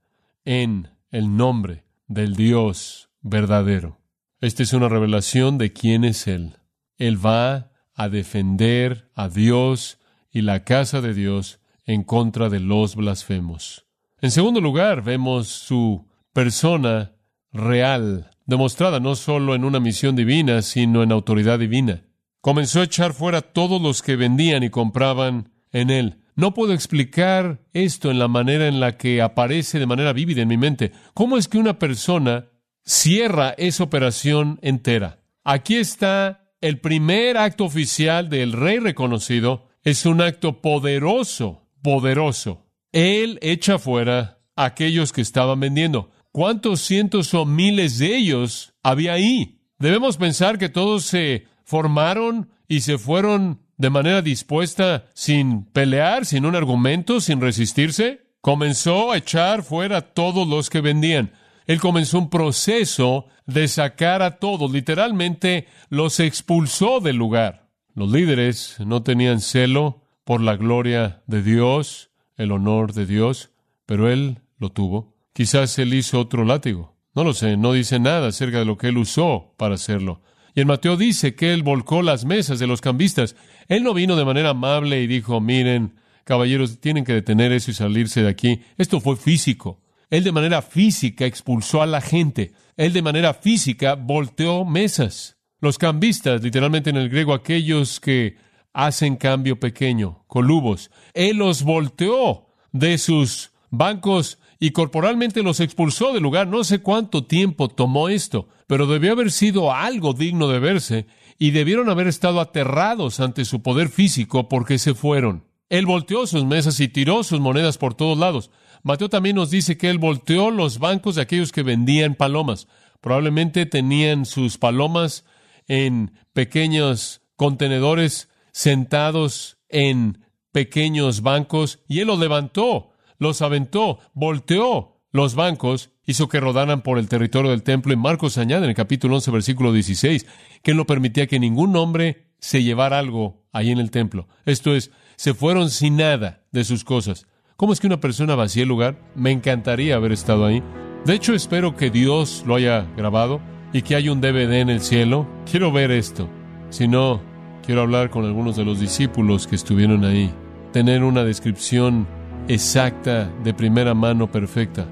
en 0.44 0.90
el 1.10 1.34
nombre 1.34 1.84
del 2.06 2.36
Dios 2.36 3.08
verdadero. 3.22 4.00
Esta 4.40 4.62
es 4.62 4.74
una 4.74 4.90
revelación 4.90 5.56
de 5.56 5.72
quién 5.72 6.04
es 6.04 6.26
Él. 6.26 6.58
Él 6.98 7.24
va 7.24 7.72
a 7.94 8.10
defender 8.10 9.10
a 9.14 9.30
Dios 9.30 9.98
y 10.30 10.42
la 10.42 10.64
casa 10.64 11.00
de 11.00 11.14
Dios 11.14 11.60
en 11.86 12.04
contra 12.04 12.50
de 12.50 12.60
los 12.60 12.96
blasfemos. 12.96 13.86
En 14.22 14.30
segundo 14.30 14.60
lugar, 14.60 15.02
vemos 15.02 15.48
su 15.48 16.06
persona 16.32 17.16
real, 17.50 18.30
demostrada 18.46 19.00
no 19.00 19.16
solo 19.16 19.56
en 19.56 19.64
una 19.64 19.80
misión 19.80 20.14
divina, 20.14 20.62
sino 20.62 21.02
en 21.02 21.10
autoridad 21.10 21.58
divina. 21.58 22.04
Comenzó 22.40 22.80
a 22.80 22.84
echar 22.84 23.14
fuera 23.14 23.42
todos 23.42 23.82
los 23.82 24.00
que 24.00 24.14
vendían 24.14 24.62
y 24.62 24.70
compraban 24.70 25.50
en 25.72 25.90
él. 25.90 26.22
No 26.36 26.54
puedo 26.54 26.72
explicar 26.72 27.64
esto 27.72 28.12
en 28.12 28.20
la 28.20 28.28
manera 28.28 28.68
en 28.68 28.78
la 28.78 28.96
que 28.96 29.20
aparece 29.20 29.80
de 29.80 29.86
manera 29.86 30.12
vívida 30.12 30.42
en 30.42 30.48
mi 30.48 30.56
mente. 30.56 30.92
¿Cómo 31.14 31.36
es 31.36 31.48
que 31.48 31.58
una 31.58 31.80
persona 31.80 32.46
cierra 32.84 33.56
esa 33.58 33.82
operación 33.82 34.60
entera? 34.62 35.24
Aquí 35.42 35.74
está 35.74 36.54
el 36.60 36.78
primer 36.78 37.38
acto 37.38 37.64
oficial 37.64 38.28
del 38.28 38.52
rey 38.52 38.78
reconocido. 38.78 39.66
Es 39.82 40.06
un 40.06 40.20
acto 40.20 40.60
poderoso, 40.60 41.66
poderoso. 41.82 42.71
Él 42.92 43.38
echa 43.42 43.78
fuera 43.78 44.38
a 44.54 44.66
aquellos 44.66 45.12
que 45.12 45.22
estaban 45.22 45.58
vendiendo. 45.60 46.10
¿Cuántos 46.30 46.80
cientos 46.82 47.34
o 47.34 47.44
miles 47.44 47.98
de 47.98 48.16
ellos 48.16 48.74
había 48.82 49.14
ahí? 49.14 49.60
Debemos 49.78 50.16
pensar 50.16 50.58
que 50.58 50.68
todos 50.68 51.04
se 51.04 51.46
formaron 51.64 52.50
y 52.68 52.80
se 52.80 52.98
fueron 52.98 53.60
de 53.76 53.90
manera 53.90 54.22
dispuesta, 54.22 55.06
sin 55.14 55.64
pelear, 55.64 56.24
sin 56.24 56.46
un 56.46 56.54
argumento, 56.54 57.20
sin 57.20 57.40
resistirse. 57.40 58.20
Comenzó 58.40 59.12
a 59.12 59.16
echar 59.16 59.62
fuera 59.62 59.96
a 59.98 60.12
todos 60.12 60.46
los 60.46 60.70
que 60.70 60.80
vendían. 60.80 61.32
Él 61.66 61.80
comenzó 61.80 62.18
un 62.18 62.30
proceso 62.30 63.26
de 63.46 63.68
sacar 63.68 64.22
a 64.22 64.38
todos, 64.38 64.70
literalmente 64.70 65.66
los 65.88 66.20
expulsó 66.20 67.00
del 67.00 67.16
lugar. 67.16 67.70
Los 67.94 68.10
líderes 68.10 68.76
no 68.78 69.02
tenían 69.02 69.40
celo 69.40 70.02
por 70.24 70.40
la 70.40 70.56
gloria 70.56 71.22
de 71.26 71.42
Dios, 71.42 72.11
el 72.42 72.52
honor 72.52 72.92
de 72.92 73.06
Dios, 73.06 73.50
pero 73.86 74.10
él 74.10 74.40
lo 74.58 74.70
tuvo. 74.70 75.14
Quizás 75.32 75.78
él 75.78 75.94
hizo 75.94 76.20
otro 76.20 76.44
látigo. 76.44 76.96
No 77.14 77.24
lo 77.24 77.34
sé, 77.34 77.56
no 77.56 77.72
dice 77.72 77.98
nada 77.98 78.28
acerca 78.28 78.58
de 78.58 78.64
lo 78.64 78.76
que 78.76 78.88
él 78.88 78.98
usó 78.98 79.54
para 79.56 79.74
hacerlo. 79.74 80.22
Y 80.54 80.60
en 80.60 80.66
Mateo 80.68 80.96
dice 80.96 81.34
que 81.34 81.52
él 81.52 81.62
volcó 81.62 82.02
las 82.02 82.24
mesas 82.24 82.58
de 82.58 82.66
los 82.66 82.80
cambistas. 82.80 83.36
Él 83.68 83.82
no 83.82 83.94
vino 83.94 84.16
de 84.16 84.24
manera 84.24 84.50
amable 84.50 85.02
y 85.02 85.06
dijo, 85.06 85.40
miren, 85.40 85.94
caballeros, 86.24 86.80
tienen 86.80 87.04
que 87.04 87.14
detener 87.14 87.52
eso 87.52 87.70
y 87.70 87.74
salirse 87.74 88.22
de 88.22 88.28
aquí. 88.28 88.60
Esto 88.76 89.00
fue 89.00 89.16
físico. 89.16 89.80
Él 90.10 90.24
de 90.24 90.32
manera 90.32 90.60
física 90.60 91.24
expulsó 91.24 91.80
a 91.80 91.86
la 91.86 92.02
gente. 92.02 92.52
Él 92.76 92.92
de 92.92 93.02
manera 93.02 93.32
física 93.32 93.94
volteó 93.94 94.64
mesas. 94.64 95.38
Los 95.60 95.78
cambistas, 95.78 96.42
literalmente 96.42 96.90
en 96.90 96.96
el 96.96 97.08
griego, 97.08 97.32
aquellos 97.32 98.00
que 98.00 98.36
hacen 98.72 99.16
cambio 99.16 99.60
pequeño, 99.60 100.24
colubos. 100.26 100.90
Él 101.14 101.38
los 101.38 101.62
volteó 101.62 102.46
de 102.72 102.98
sus 102.98 103.52
bancos 103.70 104.38
y 104.58 104.70
corporalmente 104.70 105.42
los 105.42 105.60
expulsó 105.60 106.12
del 106.12 106.22
lugar. 106.22 106.46
No 106.46 106.64
sé 106.64 106.80
cuánto 106.80 107.24
tiempo 107.24 107.68
tomó 107.68 108.08
esto, 108.08 108.48
pero 108.66 108.86
debió 108.86 109.12
haber 109.12 109.30
sido 109.30 109.72
algo 109.72 110.12
digno 110.12 110.48
de 110.48 110.58
verse 110.60 111.06
y 111.38 111.50
debieron 111.50 111.90
haber 111.90 112.06
estado 112.06 112.40
aterrados 112.40 113.20
ante 113.20 113.44
su 113.44 113.62
poder 113.62 113.88
físico 113.88 114.48
porque 114.48 114.78
se 114.78 114.94
fueron. 114.94 115.44
Él 115.68 115.86
volteó 115.86 116.26
sus 116.26 116.44
mesas 116.44 116.78
y 116.80 116.88
tiró 116.88 117.24
sus 117.24 117.40
monedas 117.40 117.78
por 117.78 117.94
todos 117.94 118.18
lados. 118.18 118.50
Mateo 118.82 119.08
también 119.08 119.36
nos 119.36 119.50
dice 119.50 119.76
que 119.76 119.90
él 119.90 119.98
volteó 119.98 120.50
los 120.50 120.78
bancos 120.78 121.14
de 121.14 121.22
aquellos 121.22 121.50
que 121.50 121.62
vendían 121.62 122.14
palomas. 122.14 122.68
Probablemente 123.00 123.66
tenían 123.66 124.26
sus 124.26 124.58
palomas 124.58 125.24
en 125.68 126.12
pequeños 126.32 127.22
contenedores 127.36 128.28
sentados 128.52 129.58
en 129.68 130.24
pequeños 130.52 131.22
bancos 131.22 131.80
y 131.88 132.00
él 132.00 132.08
los 132.08 132.18
levantó, 132.18 132.90
los 133.18 133.42
aventó, 133.42 133.98
volteó 134.14 135.00
los 135.10 135.34
bancos, 135.34 135.90
hizo 136.06 136.28
que 136.28 136.40
rodaran 136.40 136.82
por 136.82 136.98
el 136.98 137.08
territorio 137.08 137.50
del 137.50 137.62
templo 137.62 137.92
y 137.92 137.96
Marcos 137.96 138.38
añade 138.38 138.64
en 138.64 138.70
el 138.70 138.76
capítulo 138.76 139.16
11 139.16 139.30
versículo 139.30 139.72
16 139.72 140.26
que 140.62 140.70
él 140.70 140.76
no 140.76 140.86
permitía 140.86 141.26
que 141.26 141.40
ningún 141.40 141.76
hombre 141.76 142.32
se 142.38 142.62
llevara 142.62 142.98
algo 142.98 143.44
ahí 143.52 143.70
en 143.70 143.78
el 143.78 143.90
templo. 143.90 144.28
Esto 144.44 144.74
es, 144.74 144.90
se 145.16 145.34
fueron 145.34 145.70
sin 145.70 145.96
nada 145.96 146.44
de 146.50 146.64
sus 146.64 146.84
cosas. 146.84 147.26
¿Cómo 147.56 147.72
es 147.72 147.80
que 147.80 147.86
una 147.86 148.00
persona 148.00 148.34
vacía 148.34 148.64
el 148.64 148.68
lugar? 148.68 148.98
Me 149.14 149.30
encantaría 149.30 149.94
haber 149.94 150.12
estado 150.12 150.44
ahí. 150.44 150.62
De 151.04 151.14
hecho, 151.14 151.34
espero 151.34 151.76
que 151.76 151.90
Dios 151.90 152.42
lo 152.46 152.56
haya 152.56 152.88
grabado 152.96 153.40
y 153.72 153.82
que 153.82 153.94
haya 153.94 154.12
un 154.12 154.20
DVD 154.20 154.54
en 154.54 154.70
el 154.70 154.80
cielo. 154.80 155.28
Quiero 155.48 155.70
ver 155.70 155.92
esto. 155.92 156.28
Si 156.70 156.88
no, 156.88 157.22
quiero 157.64 157.82
hablar 157.82 158.10
con 158.10 158.24
algunos 158.24 158.56
de 158.56 158.64
los 158.64 158.80
discípulos 158.80 159.46
que 159.46 159.56
estuvieron 159.56 160.04
ahí. 160.04 160.32
Tener 160.72 161.04
una 161.04 161.24
descripción 161.24 162.06
exacta, 162.48 163.30
de 163.44 163.54
primera 163.54 163.94
mano, 163.94 164.30
perfecta. 164.30 164.86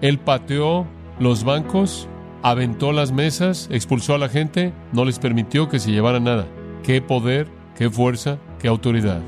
Él 0.00 0.18
pateó 0.18 0.86
los 1.18 1.44
bancos, 1.44 2.08
aventó 2.42 2.92
las 2.92 3.12
mesas, 3.12 3.68
expulsó 3.70 4.14
a 4.14 4.18
la 4.18 4.28
gente, 4.28 4.72
no 4.92 5.04
les 5.04 5.18
permitió 5.18 5.68
que 5.68 5.78
se 5.78 5.90
llevaran 5.90 6.24
nada. 6.24 6.46
Qué 6.82 7.02
poder, 7.02 7.48
qué 7.76 7.90
fuerza, 7.90 8.38
qué 8.58 8.68
autoridad. 8.68 9.20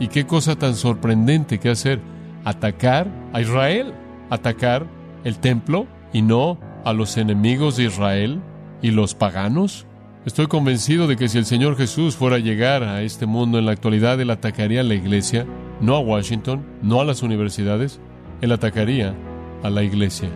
Y 0.00 0.08
qué 0.08 0.26
cosa 0.26 0.56
tan 0.56 0.74
sorprendente 0.74 1.58
que 1.58 1.70
hacer 1.70 2.00
atacar 2.44 3.08
a 3.32 3.40
Israel, 3.40 3.94
atacar 4.30 4.86
el 5.24 5.38
templo 5.38 5.86
y 6.12 6.22
no 6.22 6.58
a 6.84 6.92
los 6.92 7.16
enemigos 7.16 7.76
de 7.76 7.84
Israel 7.84 8.40
y 8.82 8.90
los 8.90 9.14
paganos? 9.14 9.86
Estoy 10.26 10.46
convencido 10.46 11.06
de 11.06 11.16
que 11.16 11.28
si 11.28 11.36
el 11.36 11.44
Señor 11.44 11.76
Jesús 11.76 12.16
fuera 12.16 12.36
a 12.36 12.38
llegar 12.38 12.82
a 12.82 13.02
este 13.02 13.26
mundo 13.26 13.58
en 13.58 13.66
la 13.66 13.72
actualidad, 13.72 14.18
Él 14.18 14.30
atacaría 14.30 14.80
a 14.80 14.84
la 14.84 14.94
iglesia, 14.94 15.46
no 15.82 15.96
a 15.96 16.00
Washington, 16.00 16.64
no 16.80 17.02
a 17.02 17.04
las 17.04 17.22
universidades, 17.22 18.00
Él 18.40 18.50
atacaría 18.52 19.14
a 19.62 19.68
la 19.68 19.82
iglesia 19.82 20.30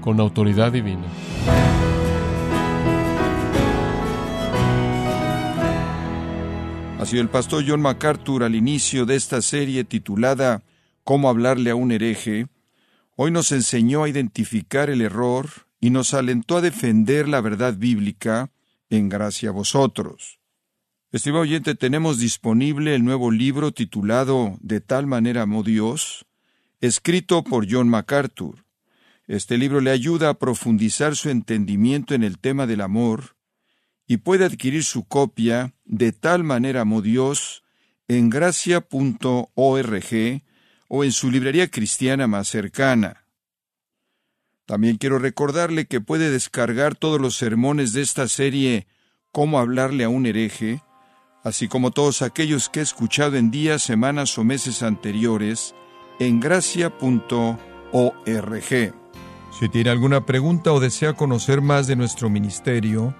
con 0.00 0.18
autoridad 0.18 0.72
divina. 0.72 1.04
Ha 6.98 7.04
sido 7.04 7.20
el 7.20 7.28
pastor 7.28 7.64
John 7.68 7.82
MacArthur 7.82 8.44
al 8.44 8.54
inicio 8.54 9.04
de 9.04 9.16
esta 9.16 9.42
serie 9.42 9.84
titulada 9.84 10.62
cómo 11.04 11.28
hablarle 11.28 11.68
a 11.68 11.74
un 11.74 11.92
hereje, 11.92 12.46
hoy 13.14 13.30
nos 13.30 13.52
enseñó 13.52 14.04
a 14.04 14.08
identificar 14.08 14.88
el 14.88 15.02
error 15.02 15.50
y 15.82 15.90
nos 15.90 16.14
alentó 16.14 16.56
a 16.56 16.62
defender 16.62 17.28
la 17.28 17.42
verdad 17.42 17.74
bíblica 17.76 18.48
en 18.90 19.08
gracia 19.08 19.50
a 19.50 19.52
vosotros. 19.52 20.40
Estimado 21.12 21.42
oyente, 21.42 21.74
tenemos 21.74 22.18
disponible 22.18 22.94
el 22.94 23.04
nuevo 23.04 23.30
libro 23.30 23.72
titulado 23.72 24.56
De 24.60 24.80
tal 24.80 25.06
manera 25.06 25.42
amó 25.42 25.62
Dios, 25.62 26.26
escrito 26.80 27.44
por 27.44 27.70
John 27.70 27.88
MacArthur. 27.88 28.64
Este 29.26 29.56
libro 29.56 29.80
le 29.80 29.90
ayuda 29.90 30.30
a 30.30 30.34
profundizar 30.34 31.16
su 31.16 31.30
entendimiento 31.30 32.14
en 32.14 32.24
el 32.24 32.38
tema 32.38 32.66
del 32.66 32.80
amor 32.80 33.36
y 34.06 34.18
puede 34.18 34.44
adquirir 34.44 34.84
su 34.84 35.04
copia 35.04 35.72
De 35.84 36.12
tal 36.12 36.44
manera 36.44 36.82
amó 36.82 37.00
Dios 37.00 37.62
en 38.08 38.28
gracia.org 38.28 38.82
o 40.88 41.04
en 41.04 41.12
su 41.12 41.30
librería 41.30 41.70
cristiana 41.70 42.26
más 42.26 42.48
cercana. 42.48 43.23
También 44.66 44.96
quiero 44.96 45.18
recordarle 45.18 45.86
que 45.86 46.00
puede 46.00 46.30
descargar 46.30 46.94
todos 46.94 47.20
los 47.20 47.36
sermones 47.36 47.92
de 47.92 48.02
esta 48.02 48.28
serie 48.28 48.86
Cómo 49.32 49.58
hablarle 49.58 50.04
a 50.04 50.08
un 50.08 50.26
hereje, 50.26 50.80
así 51.42 51.66
como 51.66 51.90
todos 51.90 52.22
aquellos 52.22 52.68
que 52.68 52.78
he 52.78 52.82
escuchado 52.84 53.36
en 53.36 53.50
días, 53.50 53.82
semanas 53.82 54.38
o 54.38 54.44
meses 54.44 54.84
anteriores 54.84 55.74
en 56.20 56.38
gracia.org. 56.38 57.58
Si 59.58 59.68
tiene 59.68 59.90
alguna 59.90 60.24
pregunta 60.24 60.72
o 60.72 60.78
desea 60.78 61.14
conocer 61.14 61.60
más 61.60 61.88
de 61.88 61.96
nuestro 61.96 62.30
ministerio, 62.30 63.14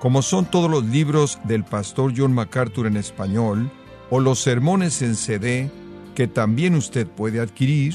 como 0.00 0.20
son 0.22 0.46
todos 0.46 0.68
los 0.68 0.84
libros 0.84 1.38
del 1.44 1.64
pastor 1.64 2.12
John 2.16 2.32
MacArthur 2.32 2.88
en 2.88 2.96
español 2.96 3.70
o 4.10 4.18
los 4.18 4.40
sermones 4.40 5.00
en 5.00 5.14
CD, 5.14 5.70
que 6.16 6.26
también 6.26 6.74
usted 6.74 7.06
puede 7.06 7.38
adquirir, 7.40 7.94